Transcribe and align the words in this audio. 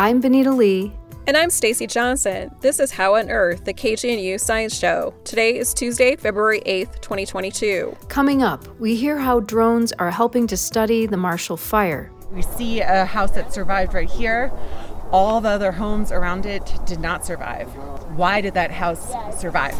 I'm 0.00 0.18
Benita 0.18 0.50
Lee. 0.50 0.94
And 1.26 1.36
I'm 1.36 1.50
Stacie 1.50 1.86
Johnson. 1.86 2.50
This 2.62 2.80
is 2.80 2.90
How 2.90 3.16
on 3.16 3.28
Earth, 3.28 3.66
the 3.66 3.74
KGNU 3.74 4.40
Science 4.40 4.74
Show. 4.74 5.12
Today 5.24 5.58
is 5.58 5.74
Tuesday, 5.74 6.16
February 6.16 6.62
8th, 6.64 7.02
2022. 7.02 7.94
Coming 8.08 8.42
up, 8.42 8.66
we 8.80 8.96
hear 8.96 9.18
how 9.18 9.40
drones 9.40 9.92
are 9.98 10.10
helping 10.10 10.46
to 10.46 10.56
study 10.56 11.04
the 11.04 11.18
Marshall 11.18 11.58
Fire. 11.58 12.10
We 12.32 12.40
see 12.40 12.80
a 12.80 13.04
house 13.04 13.32
that 13.32 13.52
survived 13.52 13.92
right 13.92 14.08
here. 14.08 14.50
All 15.12 15.42
the 15.42 15.50
other 15.50 15.70
homes 15.70 16.12
around 16.12 16.46
it 16.46 16.72
did 16.86 17.00
not 17.00 17.26
survive. 17.26 17.68
Why 18.16 18.40
did 18.40 18.54
that 18.54 18.70
house 18.70 19.12
survive? 19.38 19.76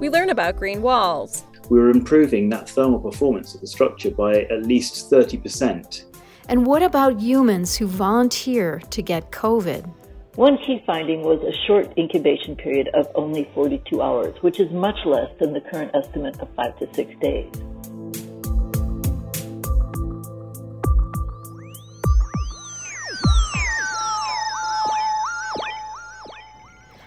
We 0.00 0.10
learn 0.10 0.30
about 0.30 0.56
green 0.56 0.82
walls. 0.82 1.44
We 1.70 1.78
were 1.78 1.90
improving 1.90 2.48
that 2.48 2.68
thermal 2.68 2.98
performance 2.98 3.54
of 3.54 3.60
the 3.60 3.68
structure 3.68 4.10
by 4.10 4.46
at 4.50 4.66
least 4.66 5.12
30%. 5.12 6.11
And 6.48 6.66
what 6.66 6.82
about 6.82 7.20
humans 7.20 7.76
who 7.76 7.86
volunteer 7.86 8.80
to 8.90 9.02
get 9.02 9.30
COVID? 9.30 9.88
One 10.34 10.58
key 10.58 10.82
finding 10.86 11.22
was 11.22 11.40
a 11.42 11.52
short 11.66 11.92
incubation 11.98 12.56
period 12.56 12.88
of 12.94 13.06
only 13.14 13.48
42 13.54 14.00
hours, 14.00 14.34
which 14.40 14.58
is 14.58 14.70
much 14.72 14.96
less 15.04 15.28
than 15.38 15.52
the 15.52 15.60
current 15.60 15.94
estimate 15.94 16.40
of 16.40 16.48
five 16.56 16.78
to 16.78 16.88
six 16.94 17.14
days. 17.20 17.52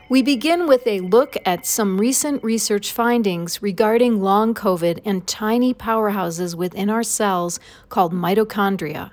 We 0.07 0.21
begin 0.21 0.67
with 0.67 0.85
a 0.85 0.99
look 0.99 1.35
at 1.45 1.65
some 1.65 1.99
recent 1.99 2.43
research 2.43 2.91
findings 2.91 3.63
regarding 3.63 4.21
long 4.21 4.53
COVID 4.53 5.01
and 5.03 5.25
tiny 5.25 5.73
powerhouses 5.73 6.53
within 6.53 6.91
our 6.91 7.03
cells 7.03 7.59
called 7.89 8.13
mitochondria. 8.13 9.11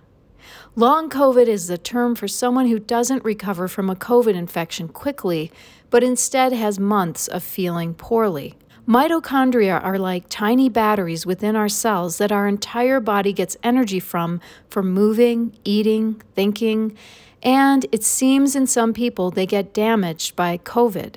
Long 0.74 1.10
COVID 1.10 1.48
is 1.48 1.66
the 1.66 1.76
term 1.76 2.14
for 2.14 2.26
someone 2.26 2.66
who 2.66 2.78
doesn't 2.78 3.26
recover 3.26 3.68
from 3.68 3.90
a 3.90 3.94
COVID 3.94 4.34
infection 4.34 4.88
quickly, 4.88 5.52
but 5.90 6.02
instead 6.02 6.54
has 6.54 6.78
months 6.78 7.28
of 7.28 7.42
feeling 7.42 7.92
poorly. 7.92 8.54
Mitochondria 8.88 9.84
are 9.84 9.98
like 9.98 10.30
tiny 10.30 10.70
batteries 10.70 11.26
within 11.26 11.56
our 11.56 11.68
cells 11.68 12.16
that 12.16 12.32
our 12.32 12.48
entire 12.48 13.00
body 13.00 13.34
gets 13.34 13.58
energy 13.62 14.00
from 14.00 14.40
for 14.70 14.82
moving, 14.82 15.54
eating, 15.62 16.22
thinking, 16.34 16.96
and 17.42 17.84
it 17.92 18.02
seems 18.02 18.56
in 18.56 18.66
some 18.66 18.94
people 18.94 19.30
they 19.30 19.44
get 19.44 19.74
damaged 19.74 20.34
by 20.36 20.56
COVID. 20.56 21.16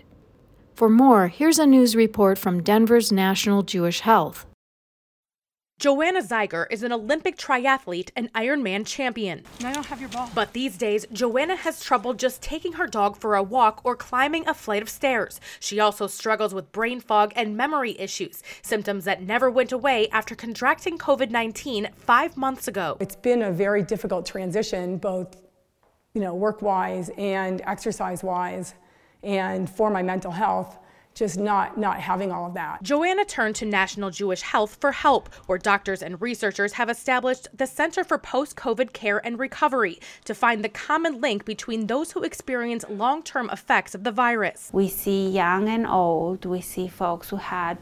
For 0.74 0.90
more, 0.90 1.30
here's 1.30 1.60
a 1.60 1.66
news 1.66 1.96
report 1.96 2.38
from 2.38 2.62
Denver's 2.62 3.10
National 3.10 3.64
Jewish 3.64 4.02
Health. 4.02 4.46
Joanna 5.78 6.22
Zeiger 6.22 6.66
is 6.72 6.84
an 6.84 6.94
Olympic 6.94 7.38
triathlete 7.38 8.10
and 8.16 8.32
Ironman 8.32 8.88
champion. 8.88 9.44
I 9.62 9.74
don't 9.74 9.86
have 9.86 10.00
your 10.00 10.10
ball. 10.10 10.30
But 10.34 10.54
these 10.54 10.78
days, 10.78 11.06
Joanna 11.12 11.58
has 11.58 11.84
trouble 11.84 12.14
just 12.14 12.42
taking 12.42 12.74
her 12.74 12.88
dog 12.88 13.18
for 13.18 13.36
a 13.36 13.44
walk 13.44 13.82
or 13.84 13.98
climbing 13.98 14.48
a 14.48 14.54
flight 14.54 14.82
of 14.82 14.90
stairs. 14.90 15.42
She 15.60 15.82
also 15.82 16.08
struggles 16.08 16.54
with 16.54 16.72
brain 16.72 17.02
fog 17.02 17.34
and 17.36 17.58
memory 17.58 18.00
issues, 18.00 18.42
symptoms 18.62 19.04
that 19.04 19.22
never 19.22 19.52
went 19.52 19.74
away 19.74 20.08
after 20.10 20.34
contracting 20.34 20.98
COVID 20.98 21.30
19 21.30 21.90
five 21.98 22.38
months 22.38 22.70
ago. 22.70 22.96
It's 23.02 23.18
been 23.18 23.42
a 23.42 23.52
very 23.52 23.84
difficult 23.84 24.26
transition, 24.26 24.98
both 24.98 25.42
you 26.14 26.22
know, 26.22 26.34
work-wise 26.34 27.12
and 27.18 27.62
exercise-wise, 27.66 28.74
and 29.24 29.70
for 29.70 29.90
my 29.90 30.02
mental 30.02 30.32
health 30.32 30.80
just 31.16 31.40
not 31.40 31.78
not 31.78 32.00
having 32.00 32.32
all 32.32 32.46
of 32.46 32.54
that. 32.54 32.84
Joanna 32.84 33.26
turned 33.26 33.56
to 33.56 33.66
National 33.66 34.12
Jewish 34.12 34.42
Health 34.42 34.78
for 34.80 34.92
help, 34.92 35.34
where 35.48 35.58
doctors 35.58 36.04
and 36.04 36.22
researchers 36.22 36.74
have 36.74 36.90
established 36.90 37.48
the 37.58 37.66
Center 37.66 38.04
for 38.04 38.18
Post-COVID 38.18 38.94
Care 38.94 39.26
and 39.26 39.40
Recovery 39.40 40.00
to 40.26 40.36
find 40.36 40.64
the 40.64 40.70
common 40.70 41.22
link 41.22 41.46
between 41.46 41.88
those 41.88 42.12
who 42.12 42.24
experience 42.24 42.84
long-term 42.90 43.50
effects 43.50 43.96
of 43.96 44.04
the 44.04 44.12
virus. 44.12 44.70
We 44.74 44.90
see 44.90 45.30
young 45.30 45.70
and 45.70 45.88
old. 45.88 46.46
We 46.46 46.62
see 46.62 46.88
folks 46.88 47.30
who 47.30 47.38
had 47.38 47.78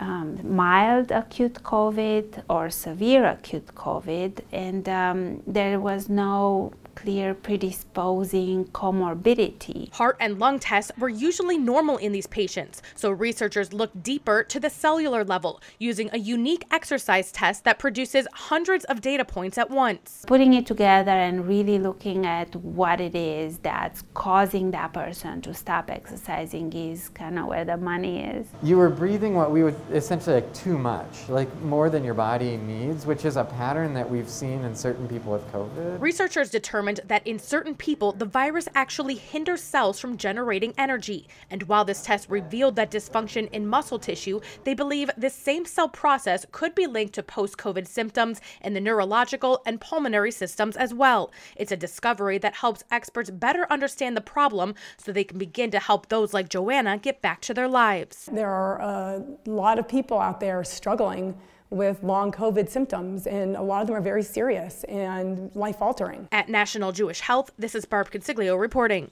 um, 0.00 0.56
mild 0.56 1.12
acute 1.12 1.62
COVID 1.62 2.42
or 2.50 2.70
severe 2.70 3.24
acute 3.24 3.66
COVID, 3.76 4.40
and 4.50 4.88
um, 4.88 5.42
there 5.46 5.78
was 5.78 6.08
no 6.08 6.72
clear 6.94 7.34
predisposing 7.34 8.66
comorbidity. 8.66 9.92
Heart 9.92 10.16
and 10.20 10.38
lung 10.38 10.58
tests 10.58 10.92
were 10.98 11.08
usually 11.08 11.58
normal 11.58 11.96
in 11.96 12.12
these 12.12 12.26
patients, 12.26 12.82
so 12.94 13.10
researchers 13.10 13.72
looked 13.72 14.02
deeper 14.02 14.44
to 14.44 14.60
the 14.60 14.70
cellular 14.70 15.24
level 15.24 15.60
using 15.78 16.10
a 16.12 16.18
unique 16.18 16.64
exercise 16.70 17.32
test 17.32 17.64
that 17.64 17.78
produces 17.78 18.26
hundreds 18.32 18.84
of 18.84 19.00
data 19.00 19.24
points 19.24 19.58
at 19.58 19.70
once. 19.70 20.24
Putting 20.26 20.54
it 20.54 20.66
together 20.66 21.12
and 21.12 21.46
really 21.48 21.78
looking 21.78 22.26
at 22.26 22.54
what 22.56 23.00
it 23.00 23.14
is 23.14 23.58
that's 23.58 24.04
causing 24.14 24.70
that 24.72 24.92
person 24.92 25.40
to 25.42 25.54
stop 25.54 25.90
exercising 25.90 26.72
is 26.72 27.08
kind 27.10 27.38
of 27.38 27.46
where 27.46 27.64
the 27.64 27.76
money 27.76 28.22
is. 28.24 28.46
You 28.62 28.76
were 28.76 28.90
breathing 28.90 29.34
what 29.34 29.50
we 29.50 29.62
would 29.62 29.76
essentially 29.92 30.36
like 30.36 30.52
too 30.54 30.76
much, 30.76 31.28
like 31.28 31.48
more 31.62 31.88
than 31.90 32.04
your 32.04 32.14
body 32.14 32.56
needs, 32.56 33.06
which 33.06 33.24
is 33.24 33.36
a 33.36 33.44
pattern 33.44 33.94
that 33.94 34.08
we've 34.08 34.28
seen 34.28 34.62
in 34.64 34.74
certain 34.74 35.08
people 35.08 35.32
with 35.32 35.50
COVID. 35.52 36.00
Researchers 36.00 36.50
determined 36.50 36.81
determined 36.82 37.08
that 37.08 37.26
in 37.26 37.38
certain 37.38 37.74
people, 37.76 38.12
the 38.12 38.24
virus 38.24 38.68
actually 38.74 39.14
hinders 39.14 39.62
cells 39.62 40.00
from 40.00 40.16
generating 40.16 40.74
energy. 40.76 41.28
And 41.48 41.62
while 41.64 41.84
this 41.84 42.02
test 42.02 42.28
revealed 42.28 42.74
that 42.76 42.90
dysfunction 42.90 43.48
in 43.52 43.68
muscle 43.68 44.00
tissue, 44.00 44.40
they 44.64 44.74
believe 44.74 45.10
this 45.16 45.34
same 45.34 45.64
cell 45.64 45.88
process 45.88 46.44
could 46.50 46.74
be 46.74 46.86
linked 46.86 47.14
to 47.14 47.22
post 47.22 47.56
COVID 47.56 47.86
symptoms 47.86 48.40
in 48.62 48.74
the 48.74 48.80
neurological 48.80 49.62
and 49.64 49.80
pulmonary 49.80 50.32
systems 50.32 50.76
as 50.76 50.92
well. 50.92 51.30
It's 51.56 51.72
a 51.72 51.76
discovery 51.76 52.38
that 52.38 52.56
helps 52.56 52.82
experts 52.90 53.30
better 53.30 53.66
understand 53.70 54.16
the 54.16 54.20
problem 54.20 54.74
so 54.96 55.12
they 55.12 55.24
can 55.24 55.38
begin 55.38 55.70
to 55.70 55.78
help 55.78 56.08
those 56.08 56.34
like 56.34 56.48
Joanna 56.48 56.98
get 56.98 57.22
back 57.22 57.40
to 57.42 57.54
their 57.54 57.68
lives. 57.68 58.28
There 58.32 58.50
are 58.50 58.80
a 58.80 59.24
lot 59.46 59.78
of 59.78 59.86
people 59.86 60.18
out 60.18 60.40
there 60.40 60.64
struggling 60.64 61.36
with 61.72 62.02
long 62.02 62.30
COVID 62.30 62.68
symptoms, 62.68 63.26
and 63.26 63.56
a 63.56 63.62
lot 63.62 63.80
of 63.80 63.88
them 63.88 63.96
are 63.96 64.02
very 64.02 64.22
serious 64.22 64.84
and 64.84 65.50
life 65.54 65.80
altering. 65.80 66.28
At 66.30 66.48
National 66.48 66.92
Jewish 66.92 67.20
Health, 67.20 67.50
this 67.58 67.74
is 67.74 67.84
Barb 67.84 68.10
Consiglio 68.10 68.58
reporting. 68.58 69.10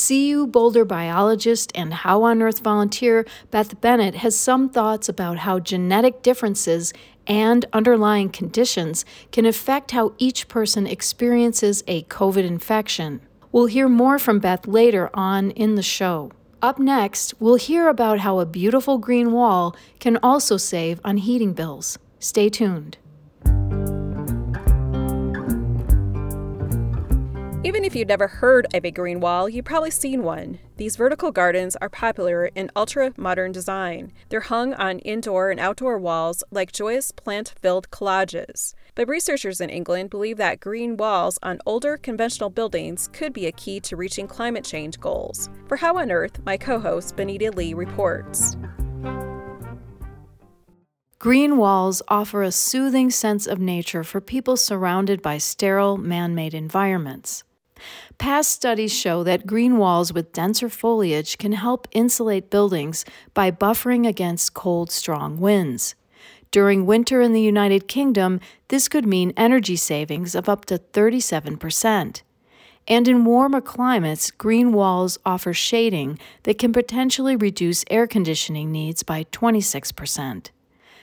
CU 0.00 0.46
Boulder 0.46 0.84
biologist 0.84 1.72
and 1.74 1.92
How 1.92 2.22
on 2.22 2.40
Earth 2.40 2.60
volunteer 2.60 3.26
Beth 3.50 3.80
Bennett 3.80 4.14
has 4.16 4.36
some 4.36 4.68
thoughts 4.68 5.08
about 5.08 5.38
how 5.38 5.58
genetic 5.58 6.22
differences 6.22 6.92
and 7.26 7.66
underlying 7.72 8.30
conditions 8.30 9.04
can 9.32 9.44
affect 9.44 9.90
how 9.90 10.14
each 10.16 10.48
person 10.48 10.86
experiences 10.86 11.82
a 11.86 12.04
COVID 12.04 12.44
infection. 12.44 13.20
We'll 13.50 13.66
hear 13.66 13.88
more 13.88 14.18
from 14.18 14.38
Beth 14.38 14.66
later 14.66 15.10
on 15.12 15.50
in 15.50 15.74
the 15.74 15.82
show. 15.82 16.30
Up 16.60 16.80
next, 16.80 17.34
we'll 17.38 17.54
hear 17.54 17.88
about 17.88 18.18
how 18.18 18.40
a 18.40 18.46
beautiful 18.46 18.98
green 18.98 19.30
wall 19.30 19.76
can 20.00 20.18
also 20.24 20.56
save 20.56 21.00
on 21.04 21.18
heating 21.18 21.52
bills. 21.52 22.00
Stay 22.18 22.48
tuned. 22.48 22.98
Even 27.64 27.84
if 27.84 27.96
you've 27.96 28.06
never 28.06 28.28
heard 28.28 28.68
of 28.72 28.84
a 28.84 28.90
green 28.92 29.18
wall, 29.18 29.48
you've 29.48 29.64
probably 29.64 29.90
seen 29.90 30.22
one. 30.22 30.60
These 30.76 30.94
vertical 30.94 31.32
gardens 31.32 31.74
are 31.76 31.88
popular 31.88 32.46
in 32.54 32.70
ultra 32.76 33.12
modern 33.16 33.50
design. 33.50 34.12
They're 34.28 34.42
hung 34.42 34.74
on 34.74 35.00
indoor 35.00 35.50
and 35.50 35.58
outdoor 35.58 35.98
walls 35.98 36.44
like 36.52 36.70
joyous 36.70 37.10
plant 37.10 37.54
filled 37.60 37.90
collages. 37.90 38.74
But 38.94 39.08
researchers 39.08 39.60
in 39.60 39.70
England 39.70 40.10
believe 40.10 40.36
that 40.36 40.60
green 40.60 40.96
walls 40.96 41.36
on 41.42 41.58
older 41.66 41.96
conventional 41.96 42.48
buildings 42.48 43.08
could 43.12 43.32
be 43.32 43.46
a 43.46 43.52
key 43.52 43.80
to 43.80 43.96
reaching 43.96 44.28
climate 44.28 44.64
change 44.64 45.00
goals. 45.00 45.50
For 45.66 45.76
How 45.76 45.98
on 45.98 46.12
Earth, 46.12 46.40
my 46.46 46.56
co 46.56 46.78
host 46.78 47.16
Benita 47.16 47.50
Lee 47.50 47.74
reports. 47.74 48.56
Green 51.18 51.56
walls 51.56 52.00
offer 52.06 52.44
a 52.44 52.52
soothing 52.52 53.10
sense 53.10 53.48
of 53.48 53.58
nature 53.58 54.04
for 54.04 54.20
people 54.20 54.56
surrounded 54.56 55.20
by 55.20 55.38
sterile, 55.38 55.96
man 55.96 56.36
made 56.36 56.54
environments. 56.54 57.42
Past 58.18 58.50
studies 58.50 58.92
show 58.92 59.22
that 59.24 59.46
green 59.46 59.78
walls 59.78 60.12
with 60.12 60.32
denser 60.32 60.68
foliage 60.68 61.38
can 61.38 61.52
help 61.52 61.88
insulate 61.92 62.50
buildings 62.50 63.04
by 63.34 63.50
buffering 63.50 64.06
against 64.06 64.54
cold, 64.54 64.90
strong 64.90 65.38
winds. 65.38 65.94
During 66.50 66.86
winter 66.86 67.20
in 67.20 67.32
the 67.32 67.42
United 67.42 67.88
Kingdom, 67.88 68.40
this 68.68 68.88
could 68.88 69.06
mean 69.06 69.32
energy 69.36 69.76
savings 69.76 70.34
of 70.34 70.48
up 70.48 70.64
to 70.66 70.78
37%. 70.78 72.22
And 72.86 73.06
in 73.06 73.26
warmer 73.26 73.60
climates, 73.60 74.30
green 74.30 74.72
walls 74.72 75.18
offer 75.26 75.52
shading 75.52 76.18
that 76.44 76.58
can 76.58 76.72
potentially 76.72 77.36
reduce 77.36 77.84
air 77.90 78.06
conditioning 78.06 78.72
needs 78.72 79.02
by 79.02 79.24
26%. 79.24 80.50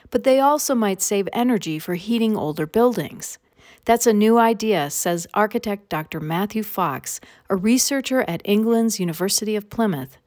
But 0.09 0.23
they 0.23 0.39
also 0.39 0.73
might 0.73 1.01
save 1.01 1.29
energy 1.31 1.77
for 1.77 1.93
heating 1.93 2.35
older 2.35 2.65
buildings. 2.65 3.37
That's 3.85 4.07
a 4.07 4.13
new 4.13 4.39
idea, 4.39 4.89
says 4.89 5.27
architect 5.35 5.89
Dr. 5.89 6.19
Matthew 6.19 6.63
Fox, 6.63 7.21
a 7.51 7.55
researcher 7.55 8.25
at 8.27 8.41
England's 8.43 8.99
University 8.99 9.55
of 9.55 9.69
Plymouth. 9.69 10.17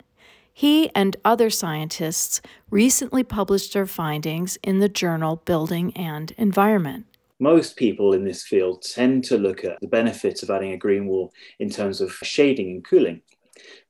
He 0.53 0.91
and 0.95 1.17
other 1.25 1.51
scientists 1.51 2.41
recently 2.71 3.25
published 3.25 3.73
their 3.73 3.87
findings 3.87 4.59
in 4.63 4.79
the 4.79 4.89
journal 4.89 5.43
Building 5.45 5.93
and 5.97 6.31
Environment. 6.39 7.07
Most 7.41 7.77
people 7.77 8.13
in 8.13 8.25
this 8.25 8.45
field 8.45 8.83
tend 8.83 9.25
to 9.25 9.37
look 9.37 9.65
at 9.65 9.81
the 9.81 9.89
benefits 9.89 10.45
of 10.45 10.51
adding 10.51 10.73
a 10.73 10.77
green 10.77 11.07
wall 11.07 11.33
in 11.59 11.69
terms 11.69 12.01
of 12.01 12.13
shading 12.13 12.71
and 12.71 12.85
cooling 12.85 13.23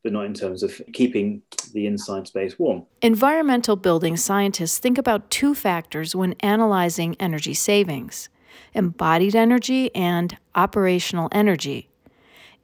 but 0.02 0.12
not 0.12 0.24
in 0.24 0.32
terms 0.32 0.62
of 0.62 0.80
keeping 0.94 1.42
the 1.74 1.86
inside 1.86 2.26
space 2.26 2.58
warm. 2.58 2.86
Environmental 3.02 3.76
building 3.76 4.16
scientists 4.16 4.78
think 4.78 4.96
about 4.96 5.30
two 5.30 5.54
factors 5.54 6.16
when 6.16 6.32
analyzing 6.40 7.14
energy 7.20 7.52
savings 7.52 8.30
embodied 8.74 9.34
energy 9.34 9.94
and 9.94 10.36
operational 10.54 11.28
energy. 11.32 11.88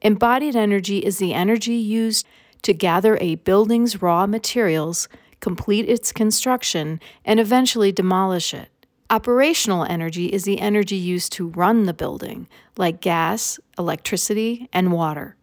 Embodied 0.01 0.55
energy 0.55 0.99
is 0.99 1.17
the 1.17 1.33
energy 1.33 1.73
used 1.75 2.27
to 2.61 2.73
gather 2.73 3.17
a 3.21 3.35
building's 3.35 4.01
raw 4.01 4.25
materials, 4.25 5.07
complete 5.39 5.87
its 5.87 6.11
construction, 6.11 6.99
and 7.23 7.39
eventually 7.39 7.91
demolish 7.91 8.53
it. 8.53 8.69
Operational 9.09 9.83
energy 9.83 10.27
is 10.27 10.45
the 10.45 10.59
energy 10.59 10.95
used 10.95 11.31
to 11.33 11.49
run 11.49 11.83
the 11.83 11.93
building, 11.93 12.47
like 12.75 13.01
gas, 13.01 13.59
electricity, 13.77 14.67
and 14.73 14.91
water. 14.91 15.35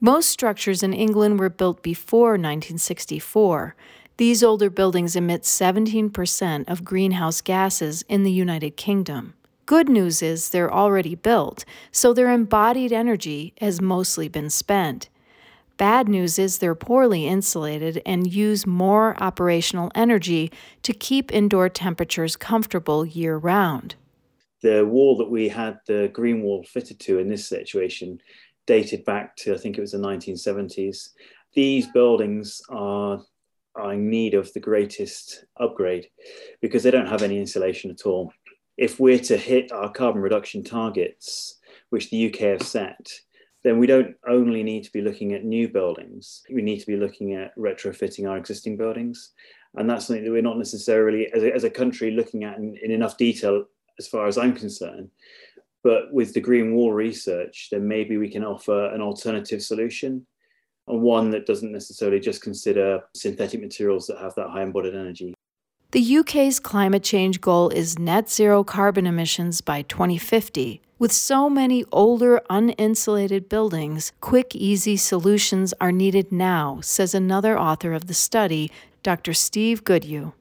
Most 0.00 0.30
structures 0.30 0.82
in 0.82 0.94
England 0.94 1.38
were 1.38 1.50
built 1.50 1.82
before 1.82 2.32
1964. 2.32 3.76
These 4.16 4.42
older 4.42 4.70
buildings 4.70 5.14
emit 5.14 5.42
17% 5.42 6.68
of 6.68 6.84
greenhouse 6.84 7.40
gases 7.40 8.02
in 8.08 8.22
the 8.22 8.32
United 8.32 8.76
Kingdom. 8.76 9.34
Good 9.66 9.88
news 9.88 10.22
is 10.22 10.50
they're 10.50 10.72
already 10.72 11.14
built, 11.14 11.64
so 11.92 12.12
their 12.12 12.32
embodied 12.32 12.92
energy 12.92 13.54
has 13.60 13.80
mostly 13.80 14.28
been 14.28 14.50
spent. 14.50 15.08
Bad 15.76 16.08
news 16.08 16.38
is 16.38 16.58
they're 16.58 16.74
poorly 16.74 17.26
insulated 17.26 18.02
and 18.04 18.32
use 18.32 18.66
more 18.66 19.20
operational 19.22 19.90
energy 19.94 20.50
to 20.82 20.92
keep 20.92 21.32
indoor 21.32 21.68
temperatures 21.68 22.36
comfortable 22.36 23.06
year 23.06 23.36
round. 23.36 23.94
The 24.62 24.84
wall 24.84 25.16
that 25.16 25.30
we 25.30 25.48
had 25.48 25.78
the 25.86 26.10
green 26.12 26.42
wall 26.42 26.64
fitted 26.64 27.00
to 27.00 27.18
in 27.18 27.28
this 27.28 27.48
situation 27.48 28.20
dated 28.66 29.04
back 29.04 29.36
to 29.36 29.54
I 29.54 29.58
think 29.58 29.78
it 29.78 29.80
was 29.80 29.92
the 29.92 29.98
1970s. 29.98 31.08
These 31.54 31.86
buildings 31.88 32.62
are, 32.68 33.20
are 33.74 33.92
in 33.92 34.08
need 34.08 34.34
of 34.34 34.52
the 34.52 34.60
greatest 34.60 35.44
upgrade 35.58 36.08
because 36.60 36.82
they 36.82 36.90
don't 36.90 37.08
have 37.08 37.22
any 37.22 37.38
insulation 37.38 37.90
at 37.90 38.06
all. 38.06 38.32
If 38.76 38.98
we're 38.98 39.18
to 39.20 39.36
hit 39.36 39.72
our 39.72 39.90
carbon 39.90 40.22
reduction 40.22 40.64
targets, 40.64 41.58
which 41.90 42.10
the 42.10 42.32
UK 42.32 42.40
have 42.40 42.62
set, 42.62 43.10
then 43.64 43.78
we 43.78 43.86
don't 43.86 44.16
only 44.26 44.62
need 44.62 44.84
to 44.84 44.92
be 44.92 45.00
looking 45.00 45.34
at 45.34 45.44
new 45.44 45.68
buildings, 45.68 46.42
we 46.52 46.62
need 46.62 46.80
to 46.80 46.86
be 46.86 46.96
looking 46.96 47.34
at 47.34 47.56
retrofitting 47.56 48.28
our 48.28 48.36
existing 48.36 48.76
buildings. 48.76 49.30
And 49.74 49.88
that's 49.88 50.06
something 50.06 50.24
that 50.24 50.30
we're 50.30 50.42
not 50.42 50.58
necessarily, 50.58 51.32
as 51.32 51.42
a, 51.42 51.54
as 51.54 51.64
a 51.64 51.70
country, 51.70 52.10
looking 52.10 52.44
at 52.44 52.58
in, 52.58 52.76
in 52.82 52.90
enough 52.90 53.16
detail, 53.16 53.64
as 53.98 54.06
far 54.06 54.26
as 54.26 54.36
I'm 54.36 54.54
concerned. 54.54 55.10
But 55.82 56.12
with 56.12 56.34
the 56.34 56.40
green 56.40 56.74
wall 56.74 56.92
research, 56.92 57.68
then 57.70 57.88
maybe 57.88 58.16
we 58.16 58.28
can 58.28 58.44
offer 58.44 58.86
an 58.86 59.00
alternative 59.00 59.62
solution 59.62 60.26
and 60.88 61.00
one 61.00 61.30
that 61.30 61.46
doesn't 61.46 61.72
necessarily 61.72 62.20
just 62.20 62.42
consider 62.42 63.00
synthetic 63.14 63.60
materials 63.60 64.06
that 64.06 64.18
have 64.18 64.34
that 64.34 64.50
high 64.50 64.62
embodied 64.62 64.94
energy. 64.94 65.34
The 65.92 66.16
UK's 66.16 66.58
climate 66.58 67.02
change 67.02 67.42
goal 67.42 67.68
is 67.68 67.98
net 67.98 68.30
zero 68.30 68.64
carbon 68.64 69.06
emissions 69.06 69.60
by 69.60 69.82
2050. 69.82 70.80
With 70.98 71.12
so 71.12 71.50
many 71.50 71.84
older, 71.92 72.40
uninsulated 72.48 73.50
buildings, 73.50 74.10
quick, 74.22 74.56
easy 74.56 74.96
solutions 74.96 75.74
are 75.82 75.92
needed 75.92 76.32
now, 76.32 76.80
says 76.80 77.14
another 77.14 77.58
author 77.58 77.92
of 77.92 78.06
the 78.06 78.14
study, 78.14 78.72
Dr. 79.02 79.34
Steve 79.34 79.84
Goodhew. 79.84 80.32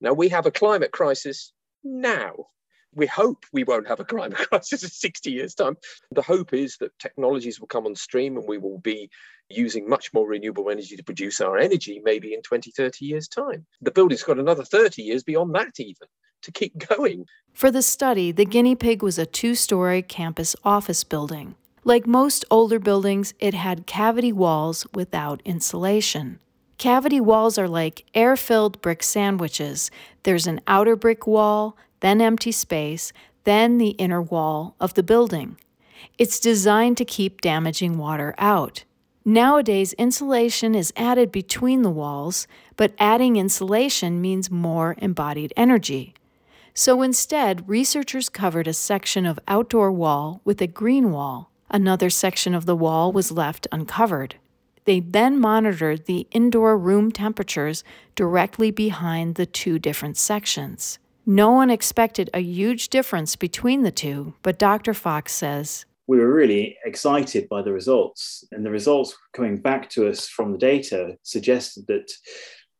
Now, 0.00 0.14
we 0.14 0.30
have 0.30 0.46
a 0.46 0.50
climate 0.50 0.90
crisis 0.90 1.52
now 1.84 2.48
we 2.94 3.06
hope 3.06 3.44
we 3.52 3.64
won't 3.64 3.88
have 3.88 4.00
a 4.00 4.04
climate 4.04 4.38
crisis 4.48 4.82
in 4.82 4.90
60 4.90 5.30
years' 5.30 5.54
time. 5.54 5.76
The 6.10 6.22
hope 6.22 6.52
is 6.52 6.76
that 6.78 6.98
technologies 6.98 7.60
will 7.60 7.68
come 7.68 7.86
on 7.86 7.94
stream 7.94 8.36
and 8.36 8.46
we 8.48 8.58
will 8.58 8.78
be 8.78 9.10
using 9.48 9.88
much 9.88 10.12
more 10.12 10.26
renewable 10.26 10.70
energy 10.70 10.96
to 10.96 11.04
produce 11.04 11.40
our 11.40 11.58
energy 11.58 12.00
maybe 12.04 12.34
in 12.34 12.42
20, 12.42 12.70
30 12.70 13.04
years' 13.04 13.28
time. 13.28 13.66
The 13.80 13.90
building's 13.90 14.22
got 14.22 14.38
another 14.38 14.64
30 14.64 15.02
years 15.02 15.22
beyond 15.22 15.54
that, 15.54 15.78
even 15.78 16.08
to 16.42 16.52
keep 16.52 16.86
going. 16.96 17.26
For 17.52 17.70
the 17.70 17.82
study, 17.82 18.32
the 18.32 18.44
guinea 18.44 18.76
pig 18.76 19.02
was 19.02 19.18
a 19.18 19.26
two 19.26 19.54
story 19.54 20.02
campus 20.02 20.54
office 20.64 21.04
building. 21.04 21.54
Like 21.84 22.06
most 22.06 22.44
older 22.50 22.78
buildings, 22.78 23.32
it 23.38 23.54
had 23.54 23.86
cavity 23.86 24.32
walls 24.32 24.86
without 24.92 25.40
insulation. 25.44 26.38
Cavity 26.78 27.20
walls 27.20 27.58
are 27.58 27.68
like 27.68 28.04
air 28.14 28.36
filled 28.36 28.80
brick 28.80 29.02
sandwiches. 29.02 29.90
There's 30.22 30.46
an 30.46 30.60
outer 30.68 30.94
brick 30.94 31.26
wall, 31.26 31.76
then 32.00 32.20
empty 32.20 32.52
space, 32.52 33.12
then 33.42 33.78
the 33.78 33.90
inner 33.90 34.22
wall 34.22 34.76
of 34.78 34.94
the 34.94 35.02
building. 35.02 35.56
It's 36.18 36.38
designed 36.38 36.96
to 36.98 37.04
keep 37.04 37.40
damaging 37.40 37.98
water 37.98 38.32
out. 38.38 38.84
Nowadays, 39.24 39.92
insulation 39.94 40.76
is 40.76 40.92
added 40.96 41.32
between 41.32 41.82
the 41.82 41.90
walls, 41.90 42.46
but 42.76 42.94
adding 42.98 43.34
insulation 43.34 44.20
means 44.20 44.48
more 44.48 44.94
embodied 44.98 45.52
energy. 45.56 46.14
So 46.74 47.02
instead, 47.02 47.68
researchers 47.68 48.28
covered 48.28 48.68
a 48.68 48.72
section 48.72 49.26
of 49.26 49.40
outdoor 49.48 49.90
wall 49.90 50.40
with 50.44 50.62
a 50.62 50.68
green 50.68 51.10
wall. 51.10 51.50
Another 51.68 52.08
section 52.08 52.54
of 52.54 52.66
the 52.66 52.76
wall 52.76 53.10
was 53.10 53.32
left 53.32 53.66
uncovered. 53.72 54.36
They 54.88 55.00
then 55.00 55.38
monitored 55.38 56.06
the 56.06 56.26
indoor 56.30 56.78
room 56.78 57.12
temperatures 57.12 57.84
directly 58.14 58.70
behind 58.70 59.34
the 59.34 59.44
two 59.44 59.78
different 59.78 60.16
sections. 60.16 60.98
No 61.26 61.50
one 61.50 61.68
expected 61.68 62.30
a 62.32 62.40
huge 62.40 62.88
difference 62.88 63.36
between 63.36 63.82
the 63.82 63.90
two, 63.90 64.32
but 64.40 64.58
Dr. 64.58 64.94
Fox 64.94 65.34
says, 65.34 65.84
we 66.06 66.16
were 66.16 66.32
really 66.32 66.78
excited 66.86 67.50
by 67.50 67.60
the 67.60 67.70
results. 67.70 68.44
And 68.50 68.64
the 68.64 68.70
results 68.70 69.14
coming 69.34 69.58
back 69.58 69.90
to 69.90 70.08
us 70.08 70.26
from 70.26 70.52
the 70.52 70.58
data 70.58 71.18
suggested 71.22 71.86
that 71.88 72.10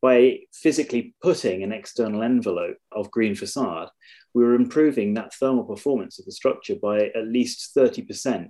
by 0.01 0.39
physically 0.55 1.15
putting 1.21 1.63
an 1.63 1.73
external 1.73 2.23
envelope 2.23 2.79
of 2.91 3.11
green 3.11 3.35
facade, 3.35 3.91
we 4.33 4.45
were 4.45 4.55
improving 4.55 5.13
that 5.13 5.35
thermal 5.35 5.65
performance 5.65 6.19
of 6.19 6.25
the 6.25 6.33
structure 6.33 6.77
by 6.81 7.11
at 7.15 7.27
least 7.27 7.75
30%. 7.77 8.49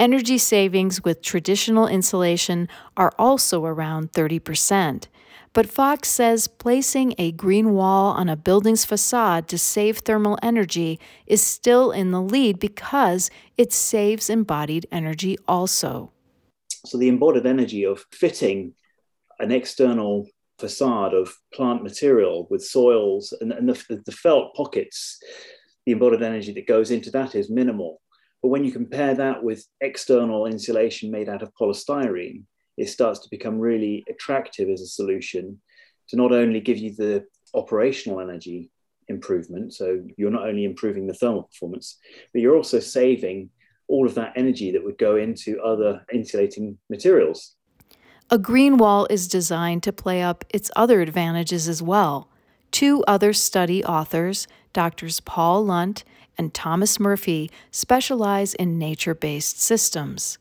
Energy 0.00 0.38
savings 0.38 1.04
with 1.04 1.20
traditional 1.20 1.86
insulation 1.86 2.66
are 2.96 3.12
also 3.18 3.66
around 3.66 4.10
30%. 4.12 5.08
But 5.52 5.68
Fox 5.68 6.08
says 6.08 6.48
placing 6.48 7.14
a 7.18 7.32
green 7.32 7.74
wall 7.74 8.12
on 8.12 8.30
a 8.30 8.34
building's 8.34 8.86
facade 8.86 9.46
to 9.48 9.58
save 9.58 9.98
thermal 9.98 10.38
energy 10.42 10.98
is 11.26 11.42
still 11.42 11.90
in 11.90 12.12
the 12.12 12.22
lead 12.22 12.58
because 12.58 13.30
it 13.58 13.74
saves 13.74 14.30
embodied 14.30 14.86
energy 14.90 15.36
also. 15.46 16.12
So, 16.86 16.96
the 16.96 17.08
embodied 17.08 17.44
energy 17.44 17.84
of 17.84 18.06
fitting 18.10 18.72
an 19.38 19.52
external 19.52 20.28
facade 20.58 21.12
of 21.12 21.36
plant 21.52 21.82
material 21.82 22.46
with 22.48 22.64
soils 22.64 23.34
and, 23.42 23.52
and 23.52 23.68
the, 23.68 24.00
the 24.06 24.12
felt 24.12 24.54
pockets, 24.54 25.18
the 25.84 25.92
embodied 25.92 26.22
energy 26.22 26.54
that 26.54 26.66
goes 26.66 26.90
into 26.90 27.10
that 27.10 27.34
is 27.34 27.50
minimal. 27.50 28.00
But 28.42 28.48
when 28.48 28.64
you 28.64 28.72
compare 28.72 29.14
that 29.14 29.42
with 29.42 29.66
external 29.80 30.46
insulation 30.46 31.10
made 31.10 31.28
out 31.28 31.42
of 31.42 31.52
polystyrene, 31.54 32.44
it 32.76 32.88
starts 32.88 33.20
to 33.20 33.28
become 33.30 33.58
really 33.58 34.04
attractive 34.08 34.68
as 34.68 34.80
a 34.80 34.86
solution 34.86 35.60
to 36.08 36.16
not 36.16 36.32
only 36.32 36.60
give 36.60 36.78
you 36.78 36.94
the 36.94 37.24
operational 37.54 38.20
energy 38.20 38.70
improvement, 39.08 39.74
so 39.74 40.02
you're 40.16 40.30
not 40.30 40.46
only 40.48 40.64
improving 40.64 41.06
the 41.06 41.14
thermal 41.14 41.42
performance, 41.44 41.98
but 42.32 42.40
you're 42.40 42.56
also 42.56 42.80
saving 42.80 43.50
all 43.88 44.06
of 44.06 44.14
that 44.14 44.32
energy 44.36 44.70
that 44.70 44.84
would 44.84 44.98
go 44.98 45.16
into 45.16 45.60
other 45.60 46.04
insulating 46.12 46.78
materials. 46.88 47.56
A 48.30 48.38
green 48.38 48.76
wall 48.76 49.08
is 49.10 49.26
designed 49.26 49.82
to 49.82 49.92
play 49.92 50.22
up 50.22 50.44
its 50.54 50.70
other 50.76 51.00
advantages 51.00 51.68
as 51.68 51.82
well. 51.82 52.30
Two 52.70 53.02
other 53.08 53.32
study 53.32 53.84
authors, 53.84 54.46
Doctors 54.72 55.18
Paul 55.18 55.64
Lunt 55.64 56.04
and 56.38 56.52
Thomas 56.54 57.00
Murphy, 57.00 57.50
specialize 57.70 58.54
in 58.54 58.78
nature 58.78 59.14
based 59.14 59.60
systems. 59.60 60.38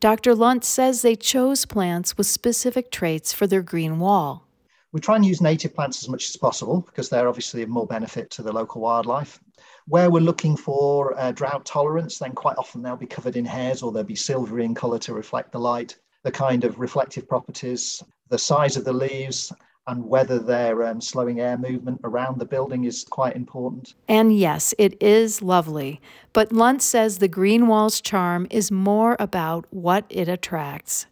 Dr. 0.00 0.34
Lunt 0.34 0.64
says 0.64 1.02
they 1.02 1.14
chose 1.14 1.66
plants 1.66 2.16
with 2.16 2.26
specific 2.26 2.90
traits 2.90 3.32
for 3.32 3.46
their 3.46 3.62
green 3.62 3.98
wall. 3.98 4.46
We 4.92 5.00
try 5.00 5.16
and 5.16 5.24
use 5.24 5.40
native 5.40 5.74
plants 5.74 6.02
as 6.02 6.08
much 6.08 6.28
as 6.28 6.36
possible 6.36 6.80
because 6.80 7.08
they're 7.08 7.28
obviously 7.28 7.62
of 7.62 7.68
more 7.68 7.86
benefit 7.86 8.30
to 8.30 8.42
the 8.42 8.52
local 8.52 8.80
wildlife. 8.80 9.38
Where 9.86 10.10
we're 10.10 10.20
looking 10.20 10.56
for 10.56 11.18
uh, 11.18 11.32
drought 11.32 11.64
tolerance, 11.64 12.18
then 12.18 12.32
quite 12.32 12.56
often 12.56 12.82
they'll 12.82 12.96
be 12.96 13.06
covered 13.06 13.36
in 13.36 13.44
hairs 13.44 13.82
or 13.82 13.92
they'll 13.92 14.04
be 14.04 14.16
silvery 14.16 14.64
in 14.64 14.74
colour 14.74 14.98
to 15.00 15.14
reflect 15.14 15.52
the 15.52 15.60
light. 15.60 15.96
The 16.22 16.32
kind 16.32 16.64
of 16.64 16.80
reflective 16.80 17.28
properties, 17.28 18.02
the 18.30 18.38
size 18.38 18.76
of 18.76 18.84
the 18.84 18.92
leaves, 18.92 19.52
and 19.90 20.04
whether 20.04 20.38
they're 20.38 20.84
um, 20.84 21.00
slowing 21.00 21.40
air 21.40 21.58
movement 21.58 22.00
around 22.04 22.38
the 22.38 22.44
building 22.44 22.84
is 22.84 23.04
quite 23.10 23.34
important. 23.34 23.94
And 24.08 24.36
yes, 24.36 24.72
it 24.78 24.96
is 25.02 25.42
lovely. 25.42 26.00
But 26.32 26.52
Lunt 26.52 26.80
says 26.80 27.18
the 27.18 27.26
green 27.26 27.66
wall's 27.66 28.00
charm 28.00 28.46
is 28.50 28.70
more 28.70 29.16
about 29.18 29.66
what 29.70 30.04
it 30.08 30.28
attracts. 30.28 31.06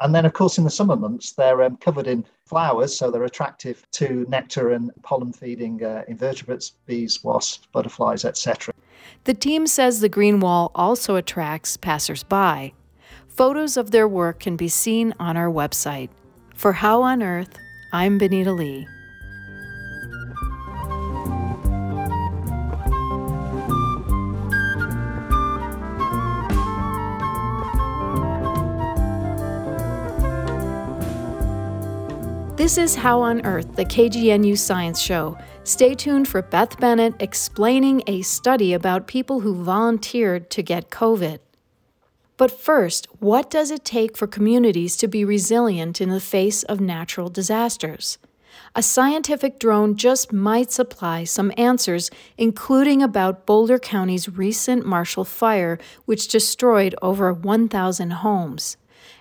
And 0.00 0.12
then, 0.12 0.26
of 0.26 0.32
course, 0.32 0.58
in 0.58 0.64
the 0.64 0.70
summer 0.70 0.96
months, 0.96 1.32
they're 1.32 1.62
um, 1.62 1.76
covered 1.76 2.08
in 2.08 2.26
flowers, 2.44 2.98
so 2.98 3.08
they're 3.08 3.22
attractive 3.22 3.88
to 3.92 4.26
nectar 4.28 4.72
and 4.72 4.90
pollen 5.02 5.32
feeding 5.32 5.84
uh, 5.84 6.02
invertebrates, 6.08 6.72
bees, 6.86 7.22
wasps, 7.22 7.66
butterflies, 7.70 8.24
etc. 8.24 8.74
The 9.24 9.34
team 9.34 9.68
says 9.68 10.00
the 10.00 10.08
green 10.08 10.40
wall 10.40 10.72
also 10.74 11.14
attracts 11.14 11.76
passersby. 11.76 12.74
Photos 13.28 13.76
of 13.76 13.92
their 13.92 14.08
work 14.08 14.40
can 14.40 14.56
be 14.56 14.68
seen 14.68 15.14
on 15.20 15.36
our 15.36 15.50
website. 15.50 16.10
For 16.54 16.72
How 16.72 17.02
on 17.02 17.22
Earth, 17.22 17.58
I'm 17.94 18.18
Benita 18.18 18.50
Lee. 18.50 18.88
This 32.56 32.78
is 32.78 32.96
How 32.96 33.20
on 33.20 33.46
Earth, 33.46 33.76
the 33.76 33.84
KGNU 33.84 34.58
Science 34.58 35.00
Show. 35.00 35.38
Stay 35.62 35.94
tuned 35.94 36.26
for 36.26 36.42
Beth 36.42 36.76
Bennett 36.80 37.14
explaining 37.20 38.02
a 38.08 38.22
study 38.22 38.72
about 38.72 39.06
people 39.06 39.38
who 39.38 39.62
volunteered 39.62 40.50
to 40.50 40.64
get 40.64 40.90
COVID. 40.90 41.38
But 42.36 42.50
first, 42.50 43.06
what 43.20 43.48
does 43.48 43.70
it 43.70 43.84
take 43.84 44.16
for 44.16 44.26
communities 44.26 44.96
to 44.96 45.06
be 45.06 45.24
resilient 45.24 46.00
in 46.00 46.08
the 46.08 46.20
face 46.20 46.64
of 46.64 46.80
natural 46.80 47.28
disasters? 47.28 48.18
A 48.74 48.82
scientific 48.82 49.60
drone 49.60 49.96
just 49.96 50.32
might 50.32 50.72
supply 50.72 51.24
some 51.24 51.52
answers, 51.56 52.10
including 52.36 53.02
about 53.02 53.46
Boulder 53.46 53.78
County's 53.78 54.28
recent 54.28 54.84
Marshall 54.84 55.24
Fire, 55.24 55.78
which 56.06 56.28
destroyed 56.28 56.94
over 57.00 57.32
1,000 57.32 58.10
homes. 58.10 58.76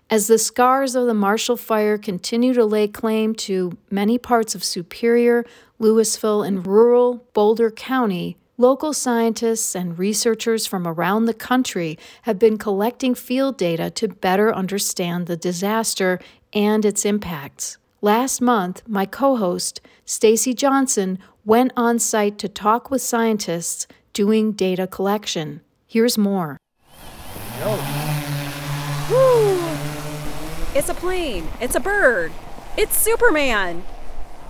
As 0.10 0.27
the 0.27 0.38
scars 0.38 0.96
of 0.96 1.05
the 1.05 1.13
Marshall 1.13 1.58
Fire 1.58 1.98
continue 1.98 2.53
to 2.53 2.65
lay 2.65 2.88
claim 2.88 3.36
to 3.36 3.77
many 3.89 4.17
parts 4.17 4.55
of 4.55 4.63
Superior, 4.63 5.46
Louisville, 5.79 6.43
and 6.43 6.65
rural 6.65 7.25
Boulder 7.34 7.72
County, 7.72 8.38
local 8.63 8.93
scientists 8.93 9.75
and 9.75 10.00
researchers 10.00 10.65
from 10.65 10.88
around 10.88 11.25
the 11.25 11.34
country 11.34 12.00
have 12.22 12.39
been 12.39 12.58
collecting 12.58 13.13
field 13.13 13.58
data 13.58 13.89
to 13.89 14.08
better 14.08 14.55
understand 14.55 15.27
the 15.27 15.36
disaster 15.36 16.17
and 16.53 16.86
its 16.86 17.03
impacts. 17.03 17.77
Last 18.01 18.39
month, 18.39 18.82
my 18.88 19.05
co-host, 19.05 19.82
Stacie 20.05 20.55
Johnson, 20.55 21.20
went 21.43 21.74
on 21.75 22.00
site 22.00 22.38
to 22.39 22.48
talk 22.48 22.89
with 22.89 23.01
scientists 23.01 23.86
doing 24.13 24.53
data 24.53 24.88
collection. 24.88 25.60
Here's 25.86 26.17
more. 26.17 26.55
Woo! 29.12 29.60
It's 30.74 30.88
a 30.88 30.93
plane. 30.93 31.50
It's 31.60 31.75
a 31.75 31.82
bird. 31.82 32.32
It's 32.77 32.96
Superman. 32.96 33.84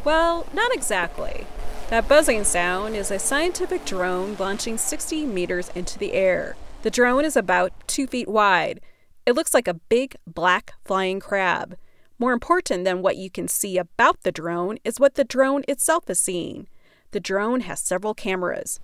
Well, 0.04 0.46
not 0.54 0.72
exactly. 0.72 1.48
That 1.94 2.08
buzzing 2.08 2.44
sound 2.44 2.96
is 2.96 3.12
a 3.12 3.20
scientific 3.20 3.86
drone 3.86 4.36
launching 4.40 4.80
60 4.80 5.28
meters 5.28 5.70
into 5.76 6.00
the 6.00 6.14
air. 6.14 6.56
The 6.82 6.90
drone 6.90 7.24
is 7.24 7.38
about 7.38 7.72
two 7.86 8.08
feet 8.08 8.28
wide. 8.28 8.82
It 9.28 9.36
looks 9.36 9.54
like 9.54 9.68
a 9.68 9.76
big 9.76 10.16
black 10.26 10.74
flying 10.84 11.20
crab. 11.20 11.78
More 12.18 12.34
important 12.34 12.84
than 12.84 13.04
what 13.04 13.18
you 13.18 13.30
can 13.30 13.48
see 13.48 13.78
about 13.78 14.24
the 14.24 14.32
drone 14.32 14.80
is 14.84 15.00
what 15.00 15.14
the 15.14 15.24
drone 15.24 15.62
itself 15.68 16.10
is 16.10 16.20
seeing. 16.20 16.68
The 17.12 17.20
drone 17.20 17.60
has 17.60 17.80
several 17.80 18.16
cameras. 18.16 18.80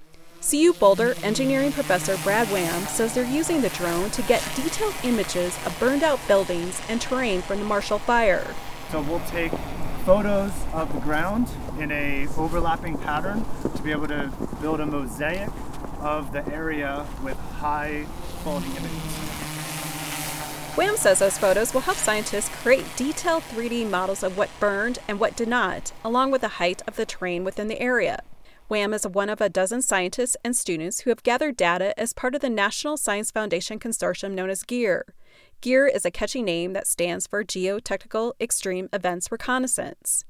CU 0.47 0.71
Boulder 0.73 1.15
engineering 1.23 1.71
professor 1.71 2.15
Brad 2.17 2.47
Wham 2.49 2.83
says 2.83 3.15
they're 3.15 3.25
using 3.25 3.61
the 3.61 3.69
drone 3.69 4.11
to 4.11 4.21
get 4.21 4.47
detailed 4.55 4.93
images 5.03 5.57
of 5.65 5.75
burned 5.79 6.03
out 6.03 6.19
buildings 6.27 6.79
and 6.89 7.01
terrain 7.01 7.41
from 7.41 7.57
the 7.57 7.65
Marshall 7.65 7.97
Fire. 7.97 8.45
So 8.91 9.01
we'll 9.01 9.19
take 9.21 9.51
photos 10.09 10.51
of 10.73 10.91
the 10.91 10.99
ground 11.01 11.47
in 11.77 11.91
a 11.91 12.27
overlapping 12.35 12.97
pattern 12.97 13.45
to 13.75 13.83
be 13.83 13.91
able 13.91 14.07
to 14.07 14.27
build 14.59 14.79
a 14.79 14.85
mosaic 14.87 15.47
of 15.99 16.33
the 16.33 16.43
area 16.51 17.05
with 17.23 17.37
high 17.37 18.03
quality 18.41 18.69
images. 18.69 19.15
Wham 20.75 20.97
says 20.97 21.19
those 21.19 21.37
photos 21.37 21.75
will 21.75 21.81
help 21.81 21.95
scientists 21.95 22.49
create 22.49 22.85
detailed 22.95 23.43
3D 23.43 23.87
models 23.87 24.23
of 24.23 24.35
what 24.35 24.49
burned 24.59 24.97
and 25.07 25.19
what 25.19 25.35
did 25.35 25.47
not, 25.47 25.91
along 26.03 26.31
with 26.31 26.41
the 26.41 26.57
height 26.57 26.81
of 26.87 26.95
the 26.95 27.05
terrain 27.05 27.43
within 27.43 27.67
the 27.67 27.79
area. 27.79 28.23
Wham 28.67 28.95
is 28.95 29.05
one 29.05 29.29
of 29.29 29.41
a 29.41 29.47
dozen 29.47 29.83
scientists 29.83 30.35
and 30.43 30.57
students 30.57 31.01
who 31.01 31.11
have 31.11 31.21
gathered 31.21 31.55
data 31.55 31.93
as 31.99 32.13
part 32.13 32.33
of 32.33 32.41
the 32.41 32.49
National 32.49 32.97
Science 32.97 33.29
Foundation 33.29 33.77
consortium 33.77 34.31
known 34.31 34.49
as 34.49 34.63
GEER. 34.63 35.05
GEER 35.61 35.87
is 35.87 36.05
a 36.05 36.11
catchy 36.11 36.41
name 36.41 36.71
that 36.71 36.87
stands 36.87 37.27
for 37.27 37.43
Geotechnical 37.43 38.31
Extreme 38.39 38.87
Events 38.93 39.29
Reconnaissance. 39.29 40.23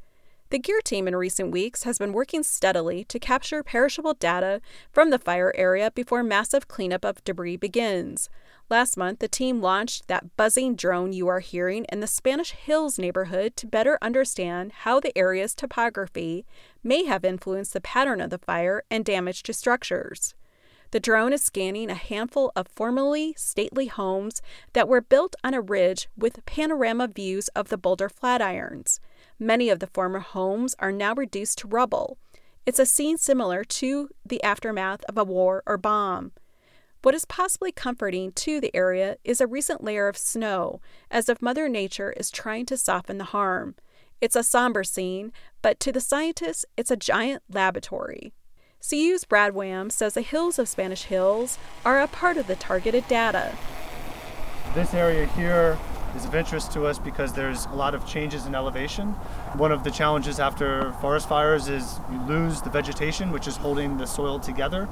The 0.49 0.57
GEER 0.57 0.81
team 0.83 1.07
in 1.07 1.15
recent 1.15 1.51
weeks 1.51 1.83
has 1.83 1.99
been 1.99 2.13
working 2.13 2.41
steadily 2.41 3.03
to 3.03 3.19
capture 3.19 3.61
perishable 3.61 4.15
data 4.15 4.59
from 4.91 5.11
the 5.11 5.19
fire 5.19 5.53
area 5.55 5.91
before 5.91 6.23
massive 6.23 6.67
cleanup 6.67 7.05
of 7.05 7.23
debris 7.23 7.57
begins. 7.57 8.27
Last 8.71 8.97
month, 8.97 9.19
the 9.19 9.27
team 9.27 9.61
launched 9.61 10.07
that 10.07 10.35
buzzing 10.35 10.73
drone 10.73 11.13
you 11.13 11.27
are 11.27 11.41
hearing 11.41 11.85
in 11.91 11.99
the 11.99 12.07
Spanish 12.07 12.49
Hills 12.49 12.97
neighborhood 12.97 13.55
to 13.57 13.67
better 13.67 13.99
understand 14.01 14.71
how 14.71 14.99
the 14.99 15.15
area's 15.15 15.53
topography 15.53 16.43
may 16.83 17.05
have 17.05 17.23
influenced 17.23 17.73
the 17.73 17.81
pattern 17.81 18.19
of 18.19 18.31
the 18.31 18.39
fire 18.39 18.81
and 18.89 19.05
damage 19.05 19.43
to 19.43 19.53
structures. 19.53 20.33
The 20.91 20.99
drone 20.99 21.33
is 21.33 21.43
scanning 21.43 21.91
a 21.91 21.95
handful 21.95 22.51
of 22.55 22.67
formerly 22.67 23.35
stately 23.37 23.87
homes 23.87 24.41
that 24.73 24.87
were 24.87 25.01
built 25.01 25.35
on 25.43 25.53
a 25.53 25.61
ridge 25.61 26.09
with 26.17 26.45
panorama 26.45 27.07
views 27.07 27.47
of 27.49 27.69
the 27.69 27.77
Boulder 27.77 28.09
Flatirons. 28.09 28.99
Many 29.37 29.69
of 29.69 29.79
the 29.79 29.87
former 29.87 30.19
homes 30.19 30.75
are 30.79 30.91
now 30.91 31.13
reduced 31.13 31.59
to 31.59 31.67
rubble. 31.67 32.17
It's 32.65 32.79
a 32.79 32.87
scene 32.87 33.17
similar 33.17 33.63
to 33.63 34.09
the 34.25 34.41
aftermath 34.43 35.03
of 35.05 35.17
a 35.17 35.23
war 35.23 35.61
or 35.67 35.77
bomb. 35.77 36.31
What 37.01 37.15
is 37.15 37.23
possibly 37.23 37.71
comforting 37.71 38.31
to 38.33 38.59
the 38.59 38.75
area 38.75 39.17
is 39.23 39.39
a 39.39 39.47
recent 39.47 39.83
layer 39.83 40.07
of 40.07 40.17
snow, 40.17 40.81
as 41.09 41.29
if 41.29 41.41
Mother 41.41 41.69
Nature 41.69 42.11
is 42.17 42.29
trying 42.29 42.65
to 42.65 42.77
soften 42.77 43.19
the 43.19 43.25
harm. 43.25 43.75
It's 44.19 44.35
a 44.35 44.43
somber 44.43 44.83
scene, 44.83 45.31
but 45.61 45.79
to 45.81 45.91
the 45.91 46.01
scientists, 46.01 46.65
it's 46.75 46.91
a 46.91 46.97
giant 46.97 47.43
laboratory. 47.49 48.33
CU's 48.81 49.25
Brad 49.25 49.53
Wham 49.53 49.89
says 49.89 50.13
the 50.13 50.21
hills 50.21 50.57
of 50.57 50.69
Spanish 50.69 51.03
Hills 51.03 51.57
are 51.85 51.99
a 51.99 52.07
part 52.07 52.37
of 52.37 52.47
the 52.47 52.55
targeted 52.55 53.07
data. 53.07 53.55
This 54.73 54.93
area 54.93 55.25
here 55.27 55.77
is 56.15 56.25
of 56.25 56.35
interest 56.35 56.71
to 56.73 56.85
us 56.85 56.99
because 56.99 57.33
there's 57.33 57.65
a 57.67 57.73
lot 57.73 57.93
of 57.93 58.05
changes 58.05 58.45
in 58.45 58.55
elevation. 58.55 59.11
One 59.55 59.71
of 59.71 59.83
the 59.83 59.91
challenges 59.91 60.39
after 60.39 60.91
forest 60.93 61.29
fires 61.29 61.67
is 61.67 61.99
you 62.11 62.19
lose 62.21 62.61
the 62.61 62.69
vegetation, 62.69 63.31
which 63.31 63.47
is 63.47 63.57
holding 63.57 63.97
the 63.97 64.05
soil 64.05 64.39
together. 64.39 64.87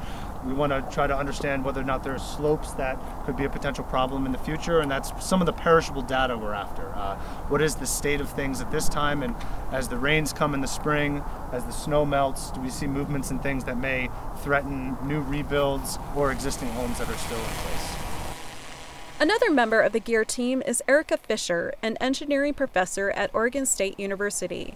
We 0.46 0.54
want 0.54 0.72
to 0.72 0.86
try 0.94 1.08
to 1.08 1.18
understand 1.18 1.66
whether 1.66 1.82
or 1.82 1.84
not 1.84 2.04
there 2.04 2.14
are 2.14 2.20
slopes 2.20 2.72
that 2.74 2.98
could 3.26 3.36
be 3.36 3.46
a 3.46 3.50
potential 3.50 3.84
problem 3.84 4.26
in 4.26 4.32
the 4.32 4.38
future, 4.38 4.80
and 4.80 4.90
that's 4.90 5.12
some 5.24 5.42
of 5.42 5.46
the 5.46 5.54
perishable 5.54 6.02
data 6.02 6.38
we're 6.38 6.54
after. 6.54 6.88
Uh, 6.96 7.16
what 7.50 7.62
is 7.62 7.76
the 7.76 7.88
state 7.88 8.22
of 8.22 8.30
things 8.30 8.62
at 8.62 8.72
this 8.72 8.88
time, 8.88 9.24
and 9.24 9.36
as 9.72 9.88
the 9.88 9.98
rains 9.98 10.32
come 10.32 10.54
in 10.54 10.62
the 10.62 10.68
spring, 10.68 11.24
as 11.52 11.66
the 11.66 11.72
snow 11.72 12.06
melts, 12.06 12.52
do 12.52 12.62
we 12.62 12.70
see 12.70 12.88
movements 12.88 13.32
and 13.32 13.42
things 13.42 13.64
that 13.66 13.78
may 13.78 14.10
threaten 14.42 14.98
new 15.04 15.22
rebuilds 15.22 15.98
or 16.16 16.32
existing 16.32 16.70
homes 16.70 16.98
that 17.00 17.10
are 17.10 17.18
still 17.18 17.38
in 17.38 17.44
place? 17.44 18.07
Another 19.20 19.50
member 19.50 19.82
of 19.82 19.94
the 19.94 20.00
GEER 20.00 20.24
team 20.24 20.62
is 20.68 20.84
Erica 20.88 21.18
Fisher, 21.18 21.74
an 21.82 21.98
engineering 21.98 22.54
professor 22.54 23.10
at 23.10 23.34
Oregon 23.34 23.66
State 23.66 24.00
University. 24.00 24.76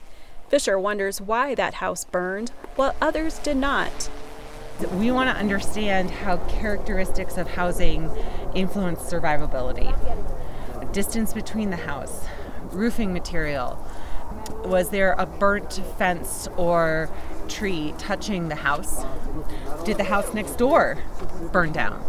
Fisher 0.49 0.79
wonders 0.79 1.21
why 1.21 1.53
that 1.53 1.75
house 1.75 2.05
burned 2.05 2.49
while 2.75 2.95
others 2.99 3.37
did 3.37 3.57
not. 3.57 4.09
We 4.93 5.11
want 5.11 5.29
to 5.29 5.39
understand 5.39 6.09
how 6.09 6.37
characteristics 6.47 7.37
of 7.37 7.49
housing 7.49 8.09
influence 8.55 9.01
survivability. 9.01 9.93
Distance 10.91 11.33
between 11.33 11.69
the 11.69 11.77
house, 11.77 12.25
roofing 12.71 13.13
material. 13.13 13.77
Was 14.65 14.89
there 14.89 15.13
a 15.19 15.27
burnt 15.27 15.83
fence 15.99 16.47
or 16.57 17.11
tree 17.47 17.93
touching 17.99 18.49
the 18.49 18.55
house? 18.55 19.05
Did 19.85 19.97
the 19.97 20.05
house 20.05 20.33
next 20.33 20.55
door 20.57 20.97
burn 21.51 21.73
down? 21.73 22.03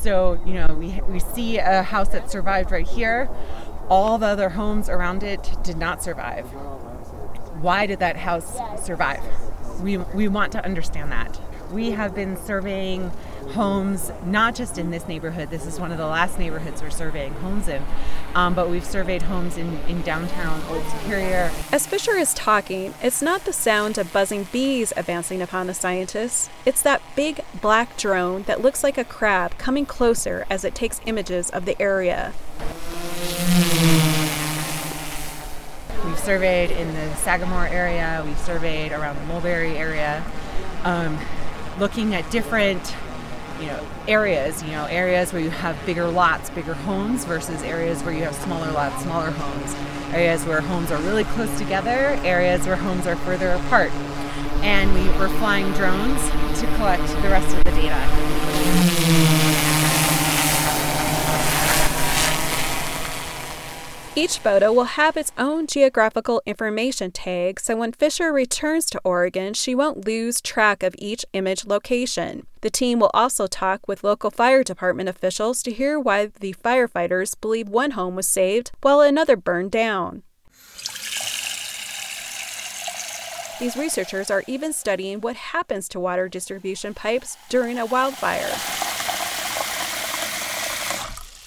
So, 0.00 0.40
you 0.46 0.54
know, 0.54 0.66
we, 0.78 1.00
we 1.08 1.18
see 1.18 1.58
a 1.58 1.82
house 1.82 2.08
that 2.10 2.30
survived 2.30 2.70
right 2.70 2.86
here. 2.86 3.28
All 3.88 4.16
the 4.18 4.26
other 4.26 4.50
homes 4.50 4.88
around 4.88 5.24
it 5.24 5.50
did 5.64 5.76
not 5.76 6.02
survive. 6.04 6.44
Why 7.60 7.86
did 7.86 7.98
that 7.98 8.16
house 8.16 8.58
survive? 8.84 9.22
We, 9.80 9.96
we 9.96 10.28
want 10.28 10.52
to 10.52 10.64
understand 10.64 11.10
that. 11.10 11.40
We 11.72 11.90
have 11.90 12.14
been 12.14 12.36
surveying 12.36 13.10
homes, 13.54 14.12
not 14.24 14.54
just 14.54 14.78
in 14.78 14.90
this 14.90 15.06
neighborhood. 15.08 15.50
This 15.50 15.66
is 15.66 15.80
one 15.80 15.92
of 15.92 15.98
the 15.98 16.06
last 16.06 16.38
neighborhoods 16.38 16.82
we're 16.82 16.90
surveying 16.90 17.32
homes 17.34 17.68
in, 17.68 17.82
um, 18.34 18.54
but 18.54 18.68
we've 18.68 18.84
surveyed 18.84 19.22
homes 19.22 19.56
in, 19.56 19.78
in 19.88 20.02
downtown 20.02 20.62
Old 20.68 20.84
Superior. 20.86 21.50
As 21.72 21.86
Fisher 21.86 22.14
is 22.14 22.34
talking, 22.34 22.94
it's 23.02 23.22
not 23.22 23.44
the 23.44 23.52
sound 23.52 23.98
of 23.98 24.12
buzzing 24.12 24.48
bees 24.52 24.92
advancing 24.96 25.40
upon 25.42 25.66
the 25.66 25.74
scientists. 25.74 26.50
It's 26.64 26.82
that 26.82 27.02
big 27.16 27.40
black 27.60 27.96
drone 27.96 28.42
that 28.42 28.60
looks 28.60 28.82
like 28.82 28.98
a 28.98 29.04
crab 29.04 29.56
coming 29.58 29.86
closer 29.86 30.46
as 30.50 30.64
it 30.64 30.74
takes 30.74 31.00
images 31.06 31.50
of 31.50 31.64
the 31.64 31.80
area. 31.80 32.32
We've 36.04 36.18
surveyed 36.18 36.70
in 36.70 36.94
the 36.94 37.14
Sagamore 37.16 37.66
area, 37.66 38.22
we've 38.24 38.38
surveyed 38.38 38.92
around 38.92 39.16
the 39.16 39.24
Mulberry 39.24 39.76
area. 39.76 40.24
Um, 40.84 41.18
looking 41.78 42.14
at 42.14 42.28
different 42.30 42.94
you 43.60 43.66
know, 43.66 43.86
areas, 44.06 44.62
you 44.62 44.70
know, 44.70 44.84
areas 44.86 45.32
where 45.32 45.42
you 45.42 45.50
have 45.50 45.76
bigger 45.84 46.06
lots, 46.06 46.50
bigger 46.50 46.74
homes 46.74 47.24
versus 47.24 47.62
areas 47.62 48.02
where 48.02 48.14
you 48.14 48.22
have 48.22 48.34
smaller 48.34 48.70
lots, 48.72 49.02
smaller 49.02 49.30
homes, 49.30 49.74
areas 50.14 50.44
where 50.44 50.60
homes 50.60 50.90
are 50.90 51.00
really 51.02 51.24
close 51.24 51.56
together, 51.58 52.18
areas 52.22 52.66
where 52.66 52.76
homes 52.76 53.06
are 53.06 53.16
further 53.16 53.50
apart. 53.50 53.90
And 54.62 54.92
we 54.94 55.08
were 55.18 55.28
flying 55.38 55.72
drones 55.72 56.22
to 56.60 56.66
collect 56.76 57.06
the 57.22 57.28
rest 57.28 57.56
of 57.56 57.64
the 57.64 57.70
data. 57.70 59.47
Each 64.18 64.36
photo 64.36 64.72
will 64.72 64.98
have 64.98 65.16
its 65.16 65.30
own 65.38 65.68
geographical 65.68 66.42
information 66.44 67.12
tag, 67.12 67.60
so 67.60 67.76
when 67.76 67.92
Fisher 67.92 68.32
returns 68.32 68.86
to 68.86 69.00
Oregon, 69.04 69.54
she 69.54 69.76
won't 69.76 70.04
lose 70.08 70.40
track 70.40 70.82
of 70.82 70.96
each 70.98 71.24
image 71.34 71.66
location. 71.66 72.48
The 72.62 72.68
team 72.68 72.98
will 72.98 73.12
also 73.14 73.46
talk 73.46 73.86
with 73.86 74.02
local 74.02 74.32
fire 74.32 74.64
department 74.64 75.08
officials 75.08 75.62
to 75.62 75.70
hear 75.70 76.00
why 76.00 76.32
the 76.40 76.52
firefighters 76.54 77.40
believe 77.40 77.68
one 77.68 77.92
home 77.92 78.16
was 78.16 78.26
saved 78.26 78.72
while 78.80 79.00
another 79.00 79.36
burned 79.36 79.70
down. 79.70 80.24
These 83.60 83.76
researchers 83.76 84.32
are 84.32 84.42
even 84.48 84.72
studying 84.72 85.20
what 85.20 85.36
happens 85.36 85.88
to 85.90 86.00
water 86.00 86.28
distribution 86.28 86.92
pipes 86.92 87.36
during 87.48 87.78
a 87.78 87.86
wildfire. 87.86 88.50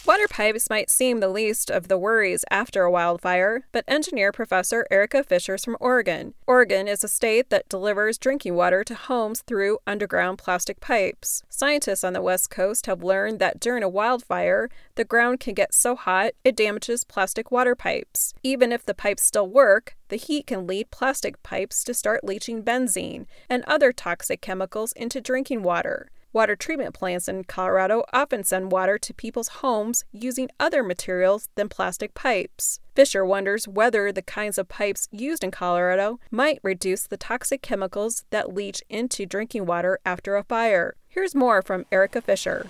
Water 0.04 0.28
pipes 0.28 0.68
might 0.68 0.90
seem 0.90 1.20
the 1.20 1.30
least 1.30 1.70
of 1.70 1.88
the 1.88 1.98
worries 1.98 2.44
after 2.50 2.82
a 2.82 2.90
wildfire, 2.90 3.68
but 3.72 3.86
engineer 3.88 4.32
Professor 4.32 4.88
Erica 4.90 5.24
Fisher 5.24 5.54
is 5.54 5.64
from 5.64 5.78
Oregon. 5.80 6.34
Oregon 6.48 6.88
is 6.88 7.04
a 7.04 7.08
state 7.08 7.52
that 7.52 7.70
delivers 7.70 8.18
drinking 8.18 8.56
water 8.56 8.84
to 8.84 8.96
homes 8.96 9.42
through 9.42 9.78
underground 9.86 10.40
plastic 10.40 10.80
pipes. 10.80 11.44
Scientists 11.50 12.04
on 12.04 12.14
the 12.14 12.22
West 12.22 12.50
Coast 12.50 12.88
have 12.88 13.04
learned 13.04 13.38
that 13.38 13.60
during 13.60 13.84
a 13.84 13.90
wildfire, 13.90 14.72
the 14.96 15.06
ground 15.06 15.40
can 15.40 15.54
get 15.54 15.72
so 15.72 15.96
hot 15.96 16.32
it 16.44 16.56
damages 16.56 17.04
plastic 17.04 17.52
water 17.52 17.76
pipes. 17.76 18.34
Even 18.42 18.72
if 18.72 18.84
the 18.84 18.96
pipes 18.96 19.22
still 19.22 19.48
work, 19.48 19.96
the 20.10 20.16
heat 20.16 20.48
can 20.48 20.66
lead 20.66 20.90
plastic 20.90 21.42
pipes 21.44 21.84
to 21.84 21.94
start 21.94 22.24
leaching 22.24 22.64
benzene 22.64 23.28
and 23.48 23.64
other 23.66 23.94
toxic 23.94 24.42
chemicals 24.42 24.94
into 24.94 25.22
drinking 25.22 25.62
water. 25.62 26.10
Water 26.34 26.56
treatment 26.56 26.94
plants 26.94 27.28
in 27.28 27.44
Colorado 27.44 28.06
often 28.14 28.46
send 28.46 28.72
water 28.72 28.98
to 28.98 29.14
people's 29.14 29.50
homes 29.50 30.06
using 30.14 30.50
other 30.62 30.82
materials 30.82 31.50
than 31.56 31.68
plastic 31.68 32.14
pipes. 32.14 32.80
Fisher 32.96 33.26
wonders 33.26 33.68
whether 33.68 34.14
the 34.14 34.22
kinds 34.22 34.58
of 34.58 34.70
pipes 34.70 35.10
used 35.12 35.44
in 35.44 35.52
Colorado 35.52 36.22
might 36.32 36.62
reduce 36.64 37.06
the 37.06 37.18
toxic 37.18 37.62
chemicals 37.62 38.24
that 38.30 38.54
leach 38.54 38.82
into 38.90 39.26
drinking 39.26 39.66
water 39.66 40.00
after 40.06 40.38
a 40.38 40.44
fire. 40.46 40.96
Here's 41.10 41.36
more 41.36 41.62
from 41.62 41.86
Erica 41.92 42.22
Fisher. 42.22 42.70